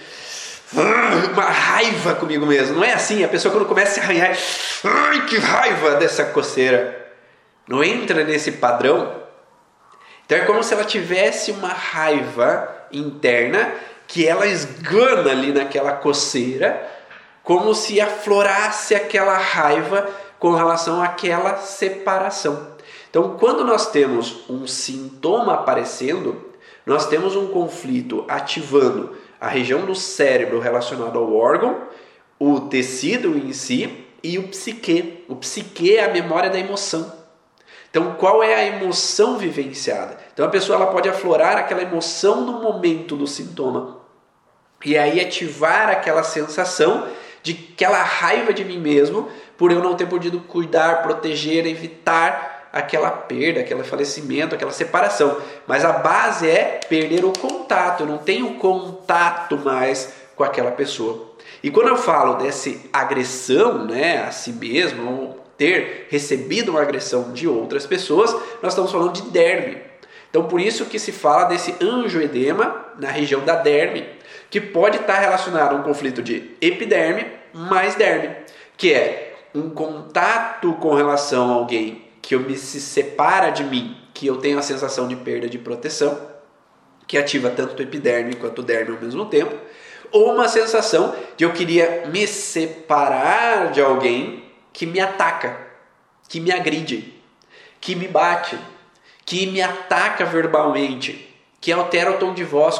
[1.32, 2.74] Uma raiva comigo mesmo.
[2.74, 3.22] Não é assim?
[3.22, 4.36] A pessoa quando começa a se arranhar,
[4.82, 7.14] ai que raiva dessa coceira.
[7.68, 9.14] Não entra nesse padrão.
[10.26, 13.72] Então é como se ela tivesse uma raiva interna
[14.08, 16.91] que ela esgana ali naquela coceira,
[17.42, 22.72] como se aflorasse aquela raiva com relação àquela separação.
[23.10, 26.50] Então, quando nós temos um sintoma aparecendo,
[26.86, 31.82] nós temos um conflito ativando a região do cérebro relacionada ao órgão,
[32.38, 35.24] o tecido em si e o psique.
[35.28, 37.12] O psique é a memória da emoção.
[37.90, 40.18] Então, qual é a emoção vivenciada?
[40.32, 44.00] Então, a pessoa ela pode aflorar aquela emoção no momento do sintoma
[44.84, 47.06] e aí ativar aquela sensação
[47.42, 53.10] de aquela raiva de mim mesmo por eu não ter podido cuidar, proteger, evitar aquela
[53.10, 55.36] perda, aquele falecimento, aquela separação.
[55.66, 61.32] Mas a base é perder o contato, eu não tenho contato mais com aquela pessoa.
[61.62, 67.32] E quando eu falo dessa agressão né, a si mesmo, ou ter recebido uma agressão
[67.32, 69.78] de outras pessoas, nós estamos falando de derme.
[70.30, 71.76] Então por isso que se fala desse
[72.22, 74.06] edema na região da derme,
[74.52, 78.36] que pode estar relacionado a um conflito de epiderme mais derme,
[78.76, 83.96] que é um contato com relação a alguém que eu me se separa de mim,
[84.12, 86.20] que eu tenho a sensação de perda de proteção,
[87.06, 89.56] que ativa tanto o epiderme quanto o derme ao mesmo tempo,
[90.10, 95.66] ou uma sensação de eu queria me separar de alguém que me ataca,
[96.28, 97.14] que me agride,
[97.80, 98.58] que me bate,
[99.24, 102.78] que me ataca verbalmente, que altera o tom de voz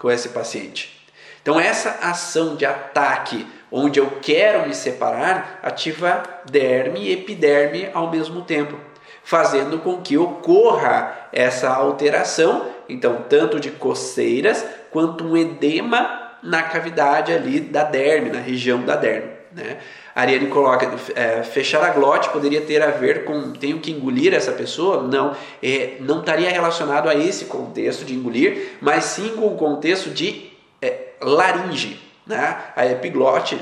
[0.00, 0.98] com esse paciente.
[1.42, 8.10] Então essa ação de ataque, onde eu quero me separar, ativa derme e epiderme ao
[8.10, 8.76] mesmo tempo,
[9.22, 17.32] fazendo com que ocorra essa alteração, então tanto de coceiras quanto um edema na cavidade
[17.32, 19.39] ali da derme, na região da derme.
[19.52, 19.78] Né?
[20.14, 24.52] Ariane coloca, é, fechar a glote poderia ter a ver com tenho que engolir essa
[24.52, 25.02] pessoa?
[25.02, 30.10] Não, é, não estaria relacionado a esse contexto de engolir, mas sim com o contexto
[30.10, 32.00] de é, laringe.
[32.26, 32.56] Né?
[32.76, 33.60] A epiglote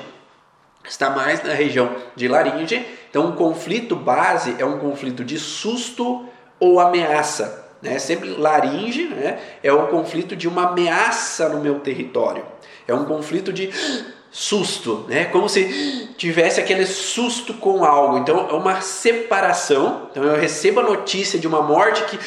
[0.87, 6.27] está mais na região de laringe, então o conflito base é um conflito de susto
[6.61, 7.67] ou ameaça.
[7.81, 7.99] Né?
[7.99, 9.39] Sempre laringe né?
[9.63, 12.45] é o conflito de uma ameaça no meu território.
[12.87, 13.71] É um conflito de
[14.31, 15.27] susto, né?
[15.27, 18.19] Como se tivesse aquele susto com algo.
[18.19, 20.09] Então é uma separação.
[20.11, 22.19] Então eu recebo a notícia de uma morte que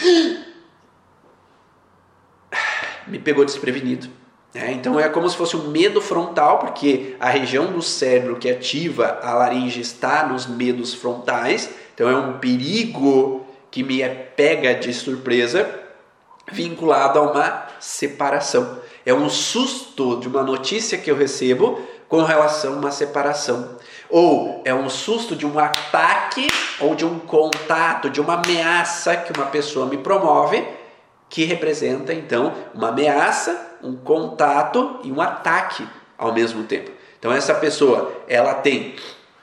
[3.08, 4.10] me pegou desprevenido.
[4.54, 4.74] Né?
[4.74, 9.20] Então é como se fosse um medo frontal, porque a região do cérebro que ativa
[9.22, 11.70] a laringe está nos medos frontais.
[11.94, 14.04] Então é um perigo que me
[14.36, 15.80] pega de surpresa,
[16.52, 18.80] vinculado a uma separação.
[19.06, 23.78] É um susto de uma notícia que eu recebo com relação a uma separação.
[24.10, 26.50] Ou é um susto de um ataque
[26.82, 30.62] ou de um contato, de uma ameaça que uma pessoa me promove,
[31.30, 36.91] que representa então uma ameaça, um contato e um ataque ao mesmo tempo.
[37.17, 38.95] Então essa pessoa, ela tem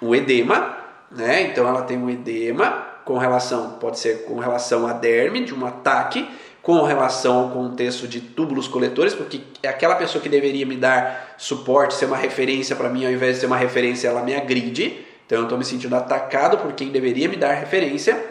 [0.02, 0.76] um edema,
[1.10, 1.44] né?
[1.44, 5.64] Então ela tem um edema com relação, pode ser com relação a derme de um
[5.64, 6.28] ataque,
[6.68, 11.34] com relação ao contexto de túbulos coletores, porque é aquela pessoa que deveria me dar
[11.38, 15.02] suporte, ser uma referência para mim, ao invés de ser uma referência, ela me agride.
[15.24, 18.22] Então eu estou me sentindo atacado por quem deveria me dar referência.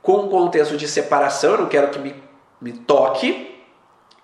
[0.00, 2.14] Com o contexto de separação, eu não quero que me,
[2.60, 3.52] me toque,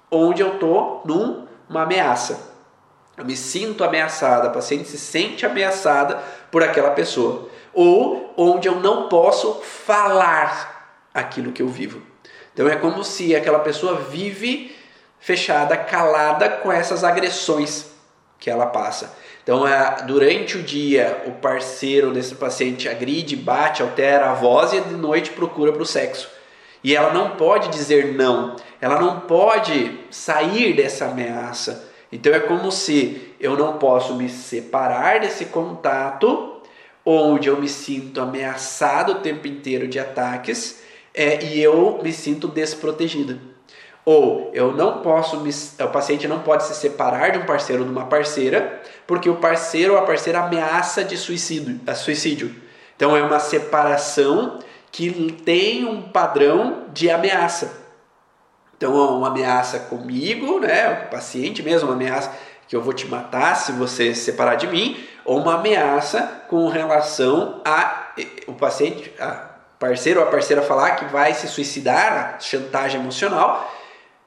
[0.09, 2.55] onde eu estou numa ameaça.
[3.17, 7.49] Eu me sinto ameaçada, a paciente se sente ameaçada por aquela pessoa.
[7.75, 12.01] Ou onde eu não posso falar aquilo que eu vivo.
[12.59, 14.75] Então é como se aquela pessoa vive
[15.21, 17.87] fechada, calada com essas agressões
[18.37, 19.15] que ela passa.
[19.45, 24.81] Então, é, durante o dia, o parceiro desse paciente agride, bate, altera a voz e
[24.81, 26.29] de noite procura para o sexo.
[26.83, 31.89] E ela não pode dizer não, ela não pode sair dessa ameaça.
[32.11, 36.61] Então, é como se eu não posso me separar desse contato,
[37.07, 40.88] onde eu me sinto ameaçado o tempo inteiro de ataques
[41.19, 43.37] é, e eu me sinto desprotegida.
[44.05, 47.89] Ou eu não posso me, o paciente não pode se separar de um parceiro ou
[47.89, 52.55] de uma parceira, porque o parceiro ou a parceira ameaça de suicídio, suicídio.
[52.95, 54.61] Então é uma separação
[54.93, 57.89] que tem um padrão de ameaça.
[58.77, 62.33] Então é uma ameaça comigo, né, o paciente mesmo, uma ameaça
[62.69, 66.69] que eu vou te matar se você se separar de mim, ou uma ameaça com
[66.69, 68.07] relação a
[68.47, 69.48] o paciente, a,
[69.79, 73.73] parceiro ou a parceira falar que vai se suicidar, chantagem emocional,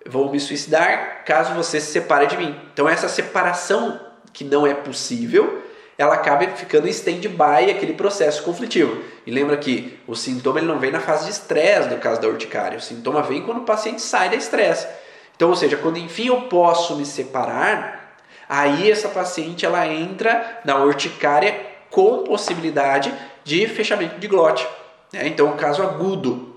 [0.05, 2.59] vou me suicidar caso você se separe de mim.
[2.73, 3.99] Então essa separação
[4.33, 5.61] que não é possível,
[5.97, 9.03] ela acaba ficando em stand-by aquele processo conflitivo.
[9.25, 12.27] E lembra que o sintoma ele não vem na fase de estresse no caso da
[12.27, 14.87] urticária, o sintoma vem quando o paciente sai da estresse.
[15.35, 18.15] Então, ou seja, quando enfim eu posso me separar,
[18.47, 23.13] aí essa paciente ela entra na urticária com possibilidade
[23.43, 24.67] de fechamento de glote.
[25.13, 26.55] É, então, um caso agudo,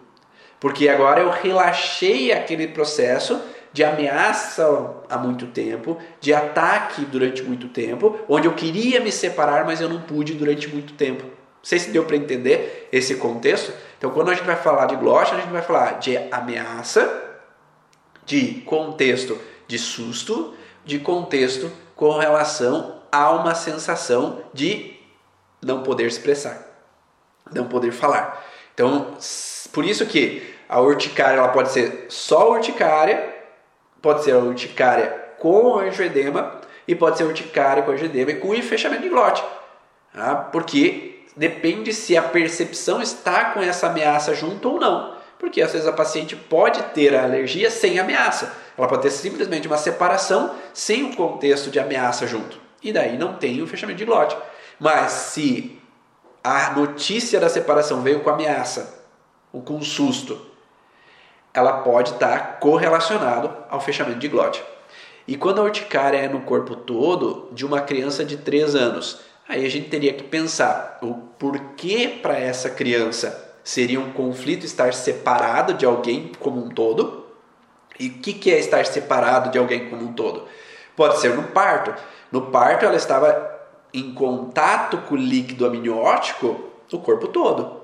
[0.60, 3.40] porque agora eu relaxei aquele processo
[3.72, 9.64] de ameaça há muito tempo, de ataque durante muito tempo, onde eu queria me separar,
[9.64, 11.24] mas eu não pude durante muito tempo.
[11.24, 13.72] Não sei se deu para entender esse contexto.
[13.98, 17.22] Então, quando a gente vai falar de glote, a gente vai falar de ameaça,
[18.24, 24.96] de contexto de susto, de contexto com relação há uma sensação de
[25.62, 26.73] não poder expressar,
[27.52, 28.44] não poder falar.
[28.72, 29.16] Então,
[29.72, 33.34] por isso que a urticária ela pode ser só urticária,
[34.00, 39.02] pode ser a urticária com angioedema e pode ser urticária com angioedema e com fechamento
[39.02, 39.44] de glote.
[40.12, 40.36] Tá?
[40.36, 45.14] Porque depende se a percepção está com essa ameaça junto ou não.
[45.38, 48.52] Porque às vezes a paciente pode ter a alergia sem ameaça.
[48.78, 52.58] Ela pode ter simplesmente uma separação sem o contexto de ameaça junto.
[52.82, 54.36] E daí não tem o fechamento de glote.
[54.78, 55.78] Mas se
[56.44, 59.02] a notícia da separação veio com ameaça
[59.50, 60.38] ou com susto,
[61.54, 64.62] ela pode estar correlacionado ao fechamento de glote.
[65.26, 69.64] E quando a urticária é no corpo todo de uma criança de 3 anos, aí
[69.64, 75.72] a gente teria que pensar o porquê para essa criança seria um conflito estar separado
[75.72, 77.24] de alguém como um todo.
[77.98, 80.46] E o que, que é estar separado de alguém como um todo?
[80.94, 81.94] Pode ser no parto.
[82.30, 83.53] No parto ela estava
[83.94, 86.60] em contato com o líquido amniótico
[86.92, 87.83] o corpo todo.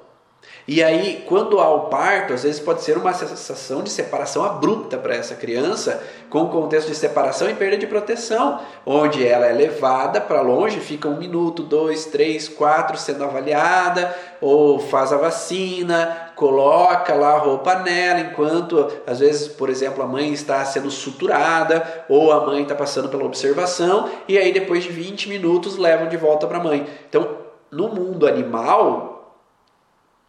[0.66, 4.96] E aí, quando há o parto, às vezes pode ser uma sensação de separação abrupta
[4.96, 9.52] para essa criança, com o contexto de separação e perda de proteção, onde ela é
[9.52, 16.30] levada para longe, fica um minuto, dois, três, quatro sendo avaliada, ou faz a vacina,
[16.36, 22.04] coloca lá a roupa nela, enquanto às vezes, por exemplo, a mãe está sendo suturada,
[22.08, 26.16] ou a mãe está passando pela observação, e aí depois de 20 minutos levam de
[26.16, 26.86] volta para a mãe.
[27.08, 27.40] Então,
[27.72, 29.09] no mundo animal,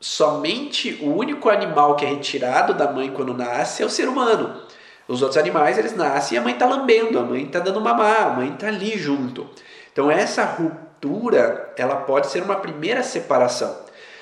[0.01, 4.61] somente o único animal que é retirado da mãe quando nasce é o ser humano.
[5.07, 8.27] Os outros animais, eles nascem e a mãe está lambendo, a mãe está dando mamar,
[8.27, 9.47] a mãe está ali junto.
[9.93, 13.75] Então essa ruptura, ela pode ser uma primeira separação.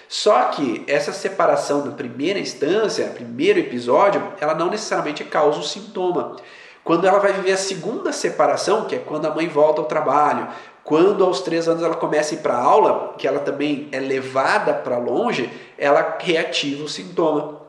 [0.09, 6.36] Só que essa separação na primeira instância, primeiro episódio, ela não necessariamente causa o sintoma.
[6.84, 10.47] Quando ela vai viver a segunda separação, que é quando a mãe volta ao trabalho,
[10.89, 14.73] quando aos três anos ela começa a ir para aula, que ela também é levada
[14.73, 17.61] para longe, ela reativa o sintoma.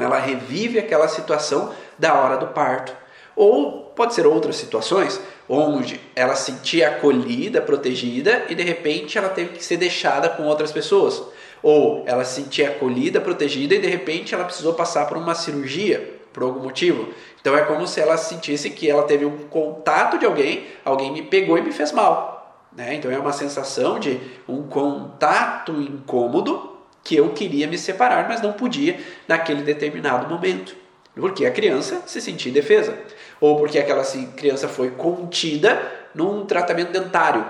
[0.00, 2.96] Ela revive aquela situação da hora do parto.
[3.36, 9.28] Ou pode ser outras situações onde ela se sentia acolhida, protegida e de repente ela
[9.28, 11.22] teve que ser deixada com outras pessoas.
[11.62, 16.20] Ou ela se sentia acolhida, protegida e de repente ela precisou passar por uma cirurgia
[16.32, 17.06] por algum motivo.
[17.38, 21.20] Então é como se ela sentisse que ela teve um contato de alguém, alguém me
[21.20, 22.35] pegou e me fez mal.
[22.76, 22.94] Né?
[22.94, 28.52] Então é uma sensação de um contato incômodo que eu queria me separar, mas não
[28.52, 30.76] podia naquele determinado momento.
[31.14, 32.98] Porque a criança se sentia indefesa.
[33.40, 34.04] Ou porque aquela
[34.36, 35.80] criança foi contida
[36.14, 37.46] num tratamento dentário,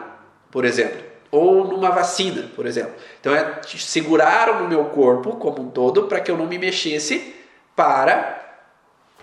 [0.50, 1.02] por exemplo.
[1.32, 2.92] Ou numa vacina, por exemplo.
[3.20, 7.34] Então é, seguraram no meu corpo como um todo para que eu não me mexesse
[7.74, 8.40] para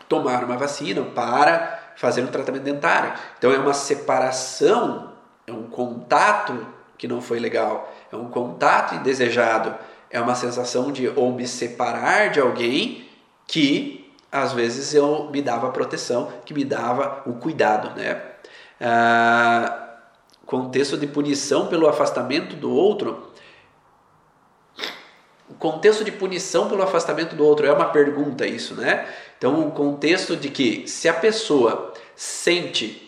[0.09, 3.13] tomar uma vacina, para fazer um tratamento dentário.
[3.37, 5.12] Então é uma separação
[5.45, 6.65] é um contato
[6.97, 9.75] que não foi legal, é um contato indesejado,
[10.09, 13.09] é uma sensação de ou me separar de alguém
[13.47, 18.21] que às vezes eu me dava proteção, que me dava o cuidado, né?
[18.81, 19.83] Ah,
[20.45, 23.31] contexto de punição pelo afastamento do outro.
[25.49, 29.07] O contexto de punição pelo afastamento do outro é uma pergunta isso, né?
[29.37, 33.02] Então, o contexto de que se a pessoa sente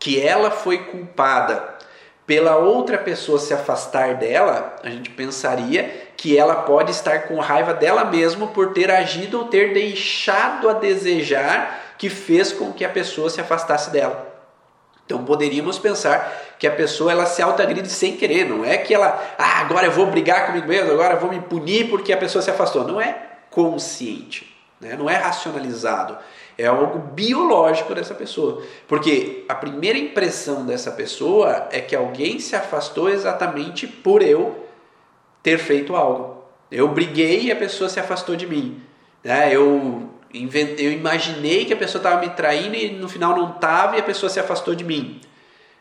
[0.00, 1.78] que ela foi culpada
[2.26, 7.74] pela outra pessoa se afastar dela, a gente pensaria que ela pode estar com raiva
[7.74, 12.88] dela mesma por ter agido ou ter deixado a desejar que fez com que a
[12.88, 14.28] pessoa se afastasse dela.
[15.04, 19.20] Então poderíamos pensar que a pessoa ela se autoagride sem querer, não é que ela,
[19.36, 22.40] ah, agora eu vou brigar comigo mesmo, agora eu vou me punir porque a pessoa
[22.40, 22.86] se afastou.
[22.86, 23.16] Não é
[23.50, 24.94] consciente, né?
[24.96, 26.16] não é racionalizado.
[26.60, 28.62] É algo biológico dessa pessoa.
[28.86, 34.66] Porque a primeira impressão dessa pessoa é que alguém se afastou exatamente por eu
[35.42, 36.44] ter feito algo.
[36.70, 38.78] Eu briguei e a pessoa se afastou de mim.
[39.24, 39.56] Né?
[39.56, 43.96] Eu, inventei, eu imaginei que a pessoa estava me traindo e no final não estava
[43.96, 45.18] e a pessoa se afastou de mim.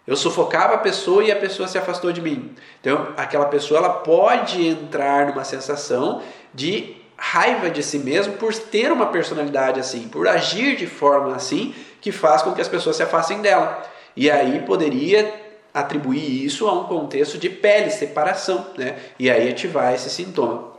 [0.08, 2.56] Eu sufocava a pessoa e a pessoa se afastou de mim.
[2.80, 6.22] Então, aquela pessoa ela pode entrar numa sensação
[6.54, 11.76] de raiva de si mesmo por ter uma personalidade assim, por agir de forma assim,
[12.02, 13.84] que faz com que as pessoas se afastem dela.
[14.16, 15.32] E aí poderia
[15.74, 18.98] atribuir isso a um contexto de pele, separação, né?
[19.20, 20.70] E aí ativar esse sintoma.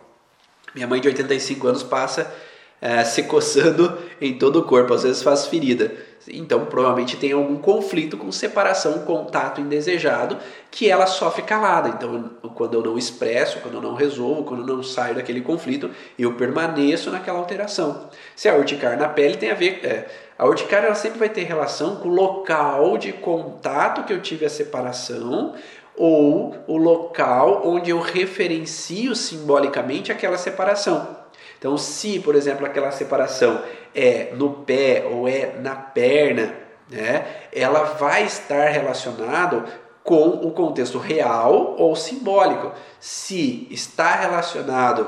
[0.75, 2.33] Minha mãe de 85 anos passa
[2.81, 5.93] é, se coçando em todo o corpo, às vezes faz ferida.
[6.29, 10.37] Então, provavelmente tem algum conflito com separação, contato indesejado,
[10.71, 11.89] que ela sofre calada.
[11.89, 15.91] Então, quando eu não expresso, quando eu não resolvo, quando eu não saio daquele conflito,
[16.19, 18.11] eu permaneço naquela alteração.
[18.37, 19.81] Se a urticária na pele tem a ver.
[19.83, 20.07] É,
[20.39, 24.47] a urticária ela sempre vai ter relação com o local de contato que eu tive
[24.47, 25.55] a separação
[25.97, 31.20] ou o local onde eu referencio simbolicamente aquela separação.
[31.61, 33.63] Então, se, por exemplo, aquela separação
[33.95, 36.55] é no pé ou é na perna,
[36.89, 39.63] né, ela vai estar relacionado
[40.03, 42.73] com o contexto real ou simbólico.
[42.99, 45.07] Se está relacionado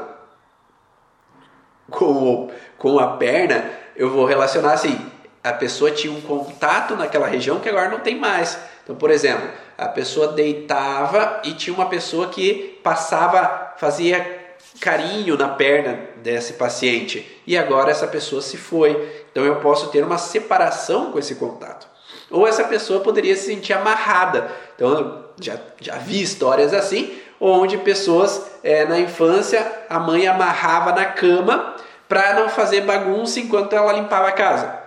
[1.90, 5.00] com, com a perna, eu vou relacionar assim:
[5.42, 8.58] a pessoa tinha um contato naquela região que agora não tem mais.
[8.84, 9.48] Então, por exemplo,
[9.78, 14.41] a pessoa deitava e tinha uma pessoa que passava, fazia
[14.80, 19.24] carinho na perna desse paciente e agora essa pessoa se foi.
[19.30, 21.86] Então eu posso ter uma separação com esse contato.
[22.30, 24.50] Ou essa pessoa poderia se sentir amarrada.
[24.74, 31.04] Então já, já vi histórias assim, onde pessoas é, na infância a mãe amarrava na
[31.06, 31.76] cama
[32.08, 34.82] para não fazer bagunça enquanto ela limpava a casa.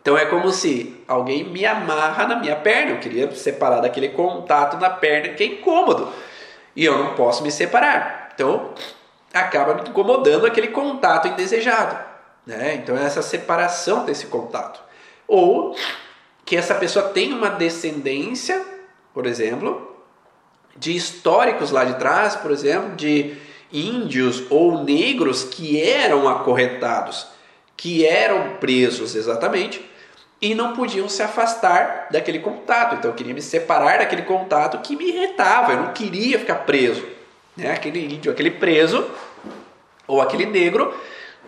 [0.00, 2.92] Então é como se alguém me amarra na minha perna.
[2.92, 6.12] Eu queria separar daquele contato na perna que é incômodo.
[6.76, 8.25] E eu não posso me separar.
[8.36, 8.74] Então,
[9.32, 11.98] acaba me incomodando aquele contato indesejado.
[12.46, 12.74] Né?
[12.74, 14.80] Então, é essa separação desse contato.
[15.26, 15.74] Ou
[16.44, 18.62] que essa pessoa tem uma descendência,
[19.12, 19.96] por exemplo,
[20.76, 23.36] de históricos lá de trás, por exemplo, de
[23.72, 27.26] índios ou negros que eram acorrentados,
[27.76, 29.84] que eram presos exatamente
[30.40, 32.96] e não podiam se afastar daquele contato.
[32.96, 37.15] Então eu queria me separar daquele contato que me irritava, eu não queria ficar preso.
[37.56, 37.70] Né?
[37.70, 39.08] Aquele índio, aquele preso,
[40.06, 40.94] ou aquele negro,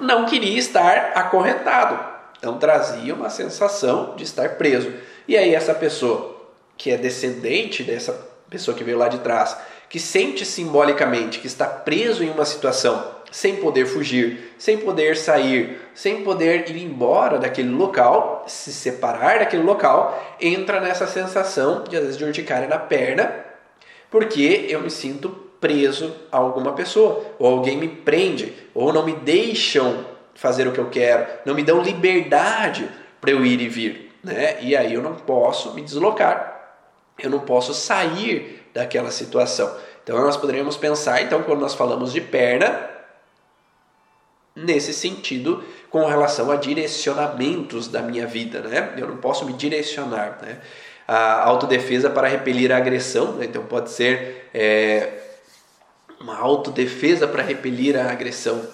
[0.00, 1.98] não queria estar acorrentado.
[2.38, 4.92] Então trazia uma sensação de estar preso.
[5.26, 6.36] E aí essa pessoa,
[6.76, 9.56] que é descendente dessa pessoa que veio lá de trás,
[9.88, 15.78] que sente simbolicamente que está preso em uma situação sem poder fugir, sem poder sair,
[15.94, 22.02] sem poder ir embora daquele local, se separar daquele local, entra nessa sensação de às
[22.02, 23.44] vezes de urticária na perna,
[24.10, 29.12] porque eu me sinto preso a alguma pessoa, ou alguém me prende, ou não me
[29.12, 30.04] deixam
[30.34, 32.88] fazer o que eu quero, não me dão liberdade
[33.20, 34.56] para eu ir e vir, né?
[34.60, 36.76] E aí eu não posso me deslocar,
[37.18, 39.76] eu não posso sair daquela situação.
[40.02, 42.88] Então nós poderíamos pensar, então, quando nós falamos de perna,
[44.54, 48.94] nesse sentido, com relação a direcionamentos da minha vida, né?
[48.96, 50.58] Eu não posso me direcionar, né?
[51.06, 53.46] A autodefesa para repelir a agressão, né?
[53.46, 55.27] então pode ser é,
[56.20, 58.66] uma autodefesa para repelir a agressão.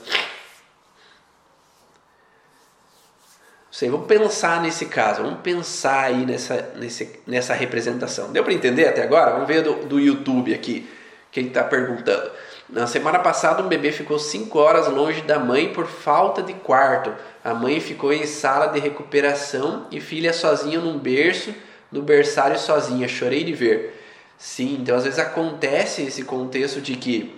[3.71, 8.31] Sei, vamos pensar nesse caso, vamos pensar aí nessa, nesse, nessa representação.
[8.33, 9.33] Deu para entender até agora?
[9.33, 10.89] Vamos ver do, do YouTube aqui,
[11.33, 12.31] quem está perguntando.
[12.69, 17.13] Na semana passada, um bebê ficou 5 horas longe da mãe por falta de quarto.
[17.43, 21.53] A mãe ficou em sala de recuperação e filha sozinha num berço,
[21.91, 23.09] no berçário sozinha.
[23.09, 24.04] Chorei de ver.
[24.37, 27.35] Sim, então às vezes acontece esse contexto de que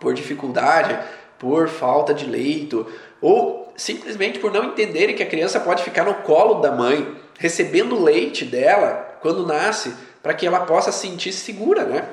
[0.00, 0.98] por dificuldade,
[1.38, 2.86] por falta de leito,
[3.20, 8.02] ou simplesmente por não entenderem que a criança pode ficar no colo da mãe, recebendo
[8.02, 12.08] leite dela quando nasce, para que ela possa sentir segura, né?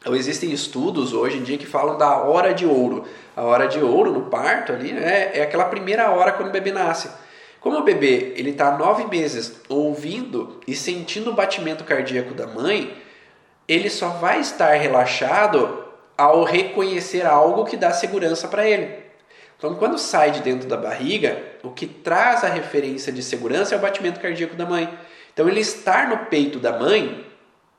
[0.00, 3.04] Então, existem estudos hoje em dia que falam da hora de ouro.
[3.34, 6.70] A hora de ouro no parto ali né, é aquela primeira hora quando o bebê
[6.70, 7.10] nasce.
[7.60, 12.94] Como o bebê ele está nove meses ouvindo e sentindo o batimento cardíaco da mãe,
[13.68, 15.84] ele só vai estar relaxado
[16.16, 19.04] ao reconhecer algo que dá segurança para ele.
[19.58, 23.78] Então, quando sai de dentro da barriga, o que traz a referência de segurança é
[23.78, 24.88] o batimento cardíaco da mãe.
[25.32, 27.26] Então, ele estar no peito da mãe,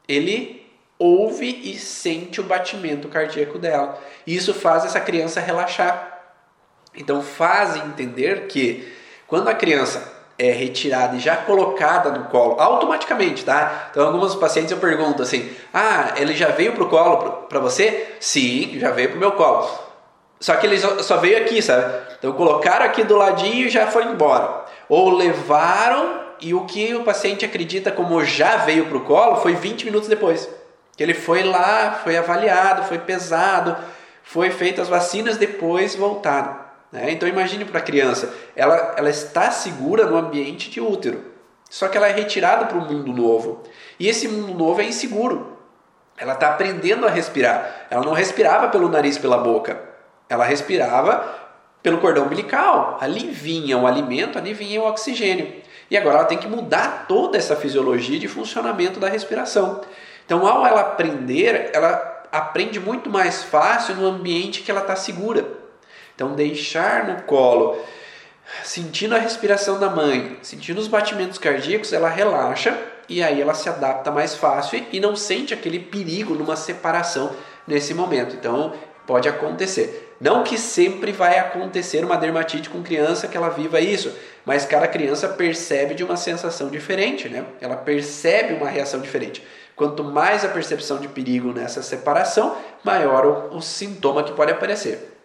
[0.08, 0.66] ele
[0.98, 4.02] ouve e sente o batimento cardíaco dela.
[4.26, 6.36] E isso faz essa criança relaxar.
[6.96, 8.92] Então, faz entender que
[9.28, 13.90] quando a criança é, retirada e já colocada no colo automaticamente, tá?
[13.90, 18.16] Então, alguns pacientes eu pergunto assim: ah, ele já veio pro colo para você?
[18.20, 19.68] Sim, já veio pro meu colo.
[20.40, 21.92] Só que ele só veio aqui, sabe?
[22.20, 24.66] Então, colocaram aqui do ladinho e já foi embora.
[24.88, 29.86] Ou levaram e o que o paciente acredita como já veio pro colo foi 20
[29.86, 30.48] minutos depois.
[30.96, 33.76] Que ele foi lá, foi avaliado, foi pesado,
[34.24, 36.67] foi feito as vacinas depois voltaram.
[36.98, 37.12] Né?
[37.12, 41.24] Então imagine para a criança, ela, ela está segura no ambiente de útero,
[41.70, 43.64] só que ela é retirada para um mundo novo.
[44.00, 45.58] E esse mundo novo é inseguro.
[46.18, 47.88] Ela está aprendendo a respirar.
[47.90, 49.80] Ela não respirava pelo nariz, pela boca.
[50.28, 51.36] Ela respirava
[51.84, 52.98] pelo cordão umbilical.
[53.00, 55.62] Ali vinha o alimento, ali vinha o oxigênio.
[55.92, 59.82] E agora ela tem que mudar toda essa fisiologia de funcionamento da respiração.
[60.26, 65.46] Então, ao ela aprender, ela aprende muito mais fácil no ambiente que ela está segura.
[66.18, 67.80] Então, deixar no colo,
[68.64, 72.76] sentindo a respiração da mãe, sentindo os batimentos cardíacos, ela relaxa
[73.08, 77.36] e aí ela se adapta mais fácil e não sente aquele perigo numa separação
[77.68, 78.36] nesse momento.
[78.36, 78.74] Então,
[79.06, 80.16] pode acontecer.
[80.20, 84.12] Não que sempre vai acontecer uma dermatite com criança que ela viva isso,
[84.44, 87.46] mas cada criança percebe de uma sensação diferente, né?
[87.62, 89.46] Ela percebe uma reação diferente.
[89.76, 95.17] Quanto mais a percepção de perigo nessa separação, maior o, o sintoma que pode aparecer.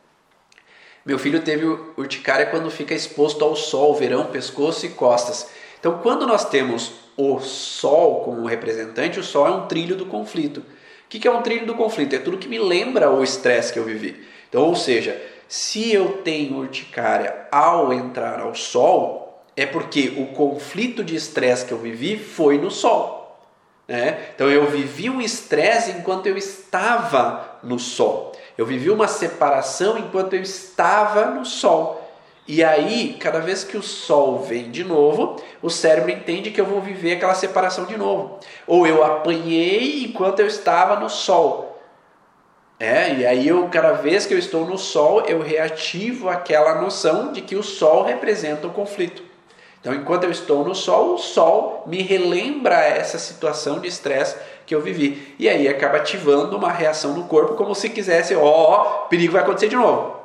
[1.04, 5.48] Meu filho teve urticária quando fica exposto ao sol, verão, pescoço e costas.
[5.80, 10.58] Então, quando nós temos o sol como representante, o sol é um trilho do conflito.
[10.58, 10.64] O
[11.08, 12.14] que é um trilho do conflito?
[12.14, 14.26] É tudo que me lembra o estresse que eu vivi.
[14.48, 21.04] Então, ou seja, se eu tenho urticária ao entrar ao sol, é porque o conflito
[21.04, 23.22] de estresse que eu vivi foi no sol.
[23.86, 24.30] Né?
[24.34, 28.31] Então eu vivi um estresse enquanto eu estava no sol.
[28.56, 32.02] Eu vivi uma separação enquanto eu estava no sol.
[32.46, 36.66] E aí, cada vez que o sol vem de novo, o cérebro entende que eu
[36.66, 38.38] vou viver aquela separação de novo.
[38.66, 41.80] Ou eu apanhei enquanto eu estava no sol.
[42.80, 47.32] É, e aí eu, cada vez que eu estou no sol, eu reativo aquela noção
[47.32, 49.22] de que o sol representa o conflito.
[49.80, 54.36] Então, enquanto eu estou no sol, o sol me relembra essa situação de estresse
[54.66, 55.34] que eu vivi.
[55.38, 59.68] E aí acaba ativando uma reação no corpo como se quisesse, ó, perigo vai acontecer
[59.68, 60.16] de novo.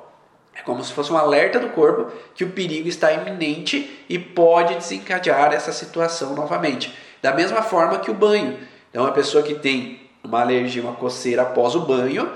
[0.56, 4.76] É como se fosse um alerta do corpo que o perigo está iminente e pode
[4.76, 6.94] desencadear essa situação novamente.
[7.22, 8.58] Da mesma forma que o banho.
[8.90, 12.32] Então, a pessoa que tem uma alergia, uma coceira após o banho,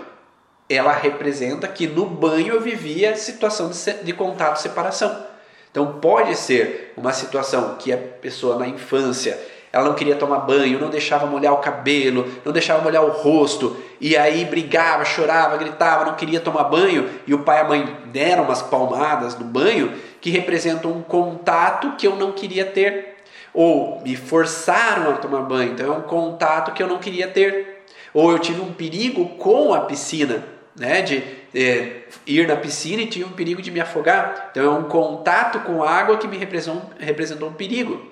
[0.69, 5.31] ela representa que no banho eu vivia situação de, de contato separação.
[5.69, 9.39] Então pode ser uma situação que a pessoa na infância
[9.71, 13.77] ela não queria tomar banho, não deixava molhar o cabelo, não deixava molhar o rosto,
[13.99, 17.97] e aí brigava, chorava, gritava, não queria tomar banho, e o pai e a mãe
[18.07, 23.15] deram umas palmadas no banho que representam um contato que eu não queria ter,
[23.53, 27.85] ou me forçaram a tomar banho, então é um contato que eu não queria ter,
[28.13, 30.43] ou eu tive um perigo com a piscina,
[30.75, 34.49] né, de é, ir na piscina e tinha um perigo de me afogar.
[34.51, 38.10] Então é um contato com a água que me representou, representou um perigo.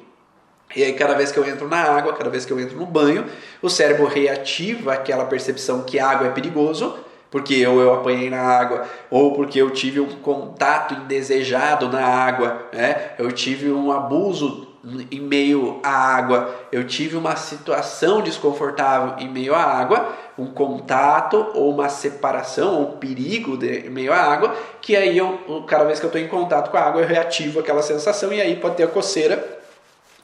[0.75, 2.85] E aí, cada vez que eu entro na água, cada vez que eu entro no
[2.85, 3.25] banho,
[3.61, 6.95] o cérebro reativa aquela percepção que a água é perigoso,
[7.31, 12.67] porque ou eu apanhei na água, ou porque eu tive um contato indesejado na água,
[12.71, 13.11] né?
[13.17, 14.67] eu tive um abuso
[15.11, 21.51] em meio à água, eu tive uma situação desconfortável em meio à água, um contato
[21.53, 25.83] ou uma separação ou um perigo de, em meio à água, que aí eu, cada
[25.83, 28.55] vez que eu estou em contato com a água, eu reativo aquela sensação e aí
[28.55, 29.58] pode ter a coceira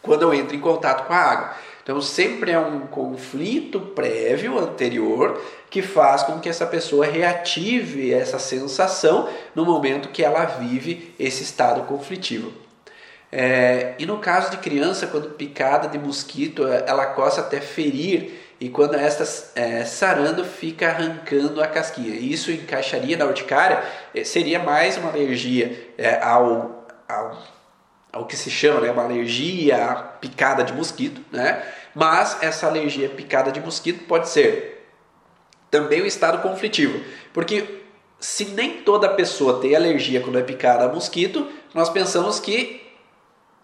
[0.06, 1.56] quando eu entro em contato com a água.
[1.84, 5.39] Então sempre é um conflito prévio, anterior,
[5.70, 11.43] que faz com que essa pessoa reative essa sensação no momento que ela vive esse
[11.43, 12.51] estado conflitivo.
[13.32, 18.45] É, e no caso de criança, quando picada de mosquito, é, ela coça até ferir
[18.60, 19.26] e quando esta
[19.60, 22.16] é, sarando fica arrancando a casquinha.
[22.16, 23.84] Isso encaixaria na urticária,
[24.14, 27.38] é, seria mais uma alergia é, ao, ao,
[28.16, 31.61] ao, que se chama né, uma alergia à picada de mosquito, né?
[31.93, 34.88] mas essa alergia à picada de mosquito pode ser
[35.70, 37.03] também um estado conflitivo,
[37.34, 37.82] porque
[38.20, 42.82] se nem toda pessoa tem alergia quando é picada a mosquito, nós pensamos que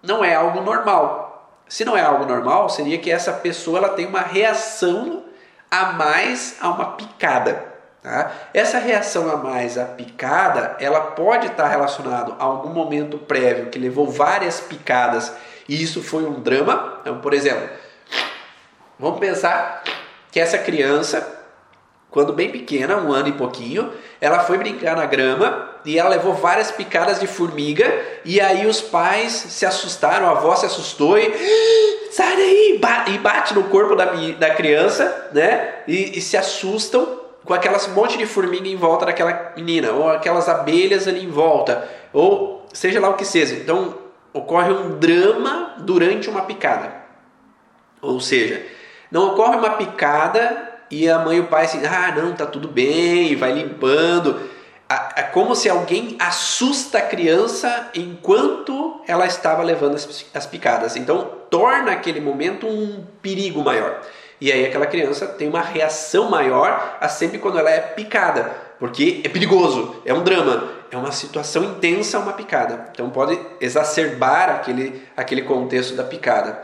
[0.04, 1.62] não é algo normal.
[1.70, 5.24] Se não é algo normal, seria que essa pessoa ela tem uma reação
[5.70, 7.70] a mais a uma picada.
[8.02, 8.32] Tá?
[8.54, 13.78] Essa reação a mais à picada, ela pode estar relacionada a algum momento prévio que
[13.78, 15.32] levou várias picadas
[15.70, 16.99] e isso foi um drama.
[17.02, 17.70] Então, por exemplo,
[18.97, 19.84] vamos pensar
[20.32, 21.41] que essa criança
[22.12, 23.89] quando bem pequena, um ano e pouquinho,
[24.20, 27.89] ela foi brincar na grama e ela levou várias picadas de formiga
[28.26, 31.32] e aí os pais se assustaram, a avó se assustou e
[32.12, 35.76] sai daí e bate no corpo da, da criança, né?
[35.88, 40.48] E, e se assustam com aquelas monte de formiga em volta daquela menina ou aquelas
[40.48, 43.56] abelhas ali em volta ou seja lá o que seja.
[43.56, 43.96] Então
[44.34, 46.94] ocorre um drama durante uma picada.
[48.02, 48.66] Ou seja,
[49.12, 52.68] não ocorre uma picada e a mãe e o pai assim, ah, não, tá tudo
[52.68, 54.50] bem, vai limpando.
[55.16, 59.96] É como se alguém assusta a criança enquanto ela estava levando
[60.34, 60.98] as picadas.
[60.98, 64.02] Então, torna aquele momento um perigo maior.
[64.42, 69.22] E aí aquela criança tem uma reação maior a sempre quando ela é picada, porque
[69.24, 70.82] é perigoso, é um drama.
[70.89, 72.89] é uma situação intensa, uma picada.
[72.92, 76.64] Então pode exacerbar aquele, aquele contexto da picada.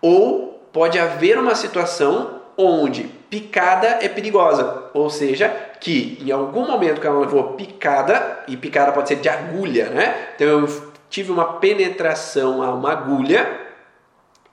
[0.00, 5.48] Ou pode haver uma situação onde picada é perigosa, ou seja,
[5.80, 10.28] que em algum momento que ela levou picada, e picada pode ser de agulha, né?
[10.34, 13.60] Então eu tive uma penetração a uma agulha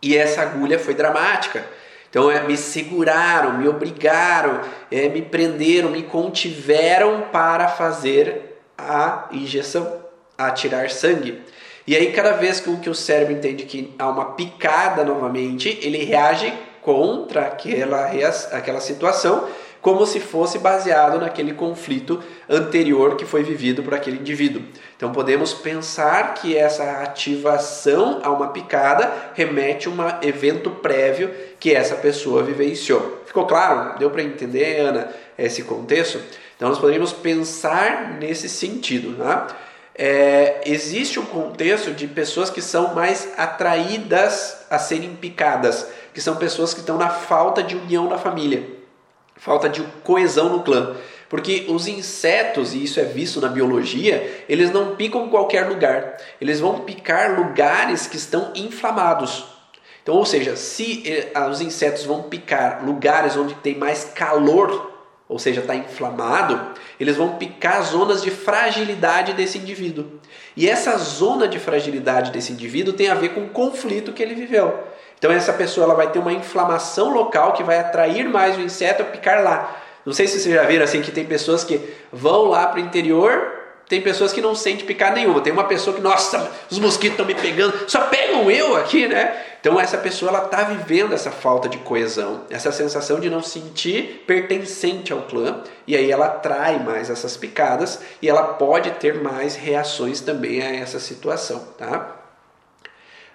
[0.02, 1.64] e essa agulha foi dramática.
[2.10, 10.02] Então é, me seguraram, me obrigaram, é, me prenderam, me contiveram para fazer a injeção,
[10.38, 11.42] a tirar sangue.
[11.86, 16.04] E aí cada vez que, que o cérebro entende que há uma picada novamente, ele
[16.04, 18.12] reage contra aquela,
[18.52, 19.48] aquela situação
[19.82, 24.62] como se fosse baseado naquele conflito anterior que foi vivido por aquele indivíduo.
[24.98, 31.74] Então podemos pensar que essa ativação a uma picada remete a um evento prévio que
[31.74, 33.24] essa pessoa vivenciou.
[33.26, 33.98] Ficou claro?
[33.98, 36.20] Deu para entender, Ana, esse contexto?
[36.56, 39.16] Então nós poderíamos pensar nesse sentido.
[39.16, 39.48] Tá?
[39.96, 46.36] É, existe um contexto de pessoas que são mais atraídas a serem picadas, que são
[46.36, 48.79] pessoas que estão na falta de união na família
[49.40, 50.96] falta de coesão no clã.
[51.28, 56.18] Porque os insetos, e isso é visto na biologia, eles não picam qualquer lugar.
[56.42, 59.46] Eles vão picar lugares que estão inflamados.
[60.02, 64.92] Então, ou seja, se eh, os insetos vão picar lugares onde tem mais calor,
[65.28, 66.60] ou seja, está inflamado,
[67.00, 70.20] eles vão picar zonas de fragilidade desse indivíduo.
[70.58, 74.34] E essa zona de fragilidade desse indivíduo tem a ver com o conflito que ele
[74.34, 74.84] viveu.
[75.20, 79.04] Então essa pessoa ela vai ter uma inflamação local que vai atrair mais o inseto
[79.04, 79.76] a picar lá.
[80.06, 82.84] Não sei se vocês já viram assim que tem pessoas que vão lá para o
[82.84, 83.60] interior,
[83.90, 85.42] tem pessoas que não sentem picar nenhuma.
[85.42, 89.36] Tem uma pessoa que, nossa, os mosquitos estão me pegando, só pegam eu aqui, né?
[89.60, 94.24] Então essa pessoa ela está vivendo essa falta de coesão, essa sensação de não sentir
[94.26, 99.56] pertencente ao clã, e aí ela atrai mais essas picadas e ela pode ter mais
[99.56, 102.19] reações também a essa situação, tá?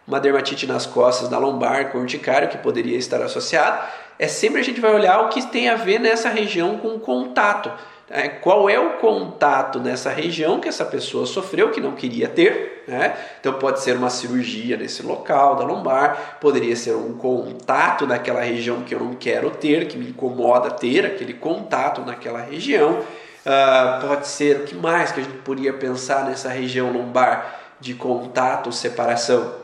[0.07, 3.85] Uma dermatite nas costas, na lombar, com urticário, que poderia estar associado,
[4.19, 7.71] é sempre a gente vai olhar o que tem a ver nessa região com contato.
[8.11, 12.85] É, qual é o contato nessa região que essa pessoa sofreu, que não queria ter?
[12.87, 13.17] Né?
[13.41, 18.83] Então pode ser uma cirurgia nesse local da lombar, poderia ser um contato naquela região
[18.83, 23.01] que eu não quero ter, que me incomoda ter aquele contato naquela região.
[23.45, 27.95] Uh, pode ser o que mais que a gente poderia pensar nessa região lombar de
[27.95, 29.64] contato, separação?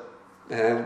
[0.51, 0.77] É,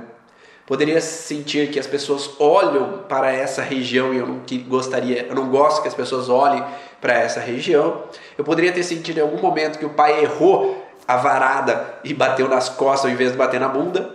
[0.67, 5.35] poderia sentir que as pessoas olham para essa região e eu não que gostaria, eu
[5.35, 6.63] não gosto que as pessoas olhem
[7.01, 8.03] para essa região.
[8.37, 12.49] Eu poderia ter sentido em algum momento que o pai errou a varada e bateu
[12.49, 14.15] nas costas ao invés de bater na bunda.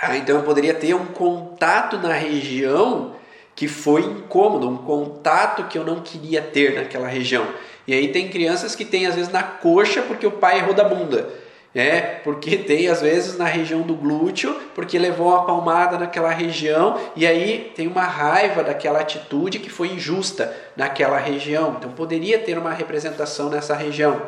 [0.00, 3.14] Ah, então eu poderia ter um contato na região
[3.54, 7.46] que foi incômodo, um contato que eu não queria ter naquela região.
[7.86, 10.84] E aí tem crianças que têm às vezes na coxa porque o pai errou da
[10.84, 11.45] bunda
[11.78, 16.98] é, porque tem às vezes na região do glúteo, porque levou uma palmada naquela região
[17.14, 21.76] e aí tem uma raiva daquela atitude que foi injusta naquela região.
[21.78, 24.22] Então poderia ter uma representação nessa região.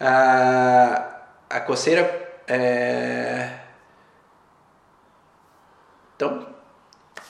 [0.00, 2.22] Ah, a coceira.
[2.46, 3.48] É...
[6.14, 6.54] Então,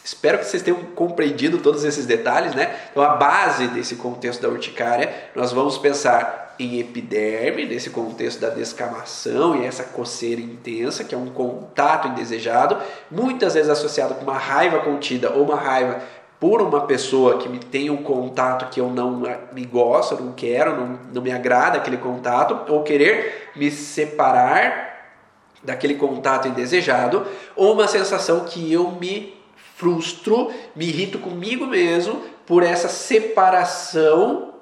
[0.04, 2.78] Espero que vocês tenham compreendido todos esses detalhes, né?
[2.90, 8.50] Então, a base desse contexto da urticária, nós vamos pensar em epiderme, nesse contexto da
[8.50, 12.76] descamação e essa coceira intensa, que é um contato indesejado,
[13.10, 16.00] muitas vezes associado com uma raiva contida ou uma raiva
[16.38, 20.76] por uma pessoa que me tem um contato que eu não me gosto, não quero,
[20.76, 24.92] não, não me agrada aquele contato, ou querer me separar
[25.62, 27.26] daquele contato indesejado,
[27.56, 29.34] ou uma sensação que eu me
[29.76, 34.53] frustro, me irrito comigo mesmo por essa separação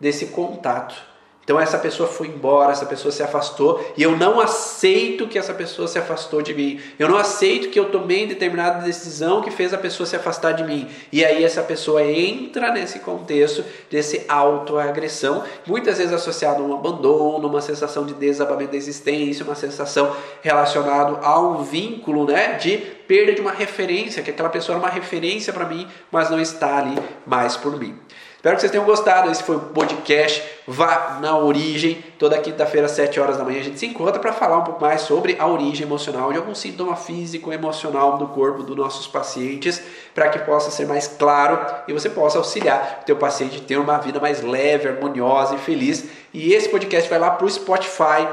[0.00, 1.08] desse contato.
[1.48, 5.54] Então essa pessoa foi embora, essa pessoa se afastou e eu não aceito que essa
[5.54, 6.78] pessoa se afastou de mim.
[6.98, 10.62] Eu não aceito que eu tomei determinada decisão que fez a pessoa se afastar de
[10.62, 10.86] mim.
[11.10, 17.48] E aí essa pessoa entra nesse contexto desse autoagressão, muitas vezes associado a um abandono,
[17.48, 23.32] uma sensação de desabamento da existência, uma sensação relacionada a um vínculo, né, de perda
[23.32, 26.98] de uma referência, que aquela pessoa era uma referência para mim, mas não está ali
[27.26, 27.98] mais por mim.
[28.38, 29.32] Espero que vocês tenham gostado.
[29.32, 32.04] Esse foi o podcast Vá na Origem.
[32.20, 34.80] Toda quinta-feira, às 7 horas da manhã, a gente se encontra para falar um pouco
[34.80, 39.82] mais sobre a origem emocional de algum sintoma físico, emocional do corpo dos nossos pacientes,
[40.14, 41.58] para que possa ser mais claro
[41.88, 45.58] e você possa auxiliar o teu paciente a ter uma vida mais leve, harmoniosa e
[45.58, 46.04] feliz.
[46.32, 48.24] E esse podcast vai lá para o Spotify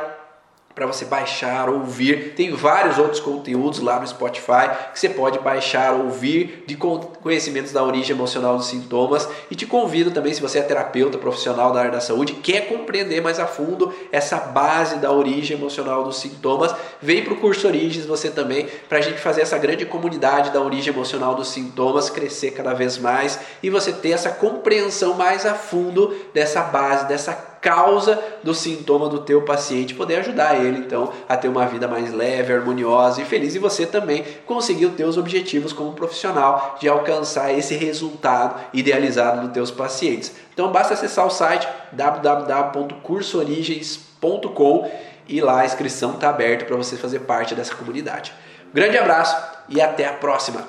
[0.76, 2.34] para você baixar, ouvir.
[2.36, 7.82] Tem vários outros conteúdos lá no Spotify que você pode baixar, ouvir de conhecimentos da
[7.82, 9.28] origem emocional dos sintomas.
[9.50, 13.22] E te convido também, se você é terapeuta profissional da área da saúde, quer compreender
[13.22, 18.06] mais a fundo essa base da origem emocional dos sintomas, vem para o curso Origens
[18.06, 22.52] você também, para a gente fazer essa grande comunidade da origem emocional dos sintomas crescer
[22.52, 28.24] cada vez mais e você ter essa compreensão mais a fundo dessa base, dessa causa
[28.44, 32.54] do sintoma do teu paciente, poder ajudar ele então a ter uma vida mais leve,
[32.54, 37.74] harmoniosa e feliz e você também conseguir os teus objetivos como profissional de alcançar esse
[37.74, 40.32] resultado idealizado dos teus pacientes.
[40.54, 44.92] Então basta acessar o site www.cursoorigens.com
[45.28, 48.32] e lá a inscrição está aberta para você fazer parte dessa comunidade.
[48.72, 49.36] grande abraço
[49.68, 50.62] e até a próxima.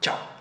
[0.00, 0.33] Tchau.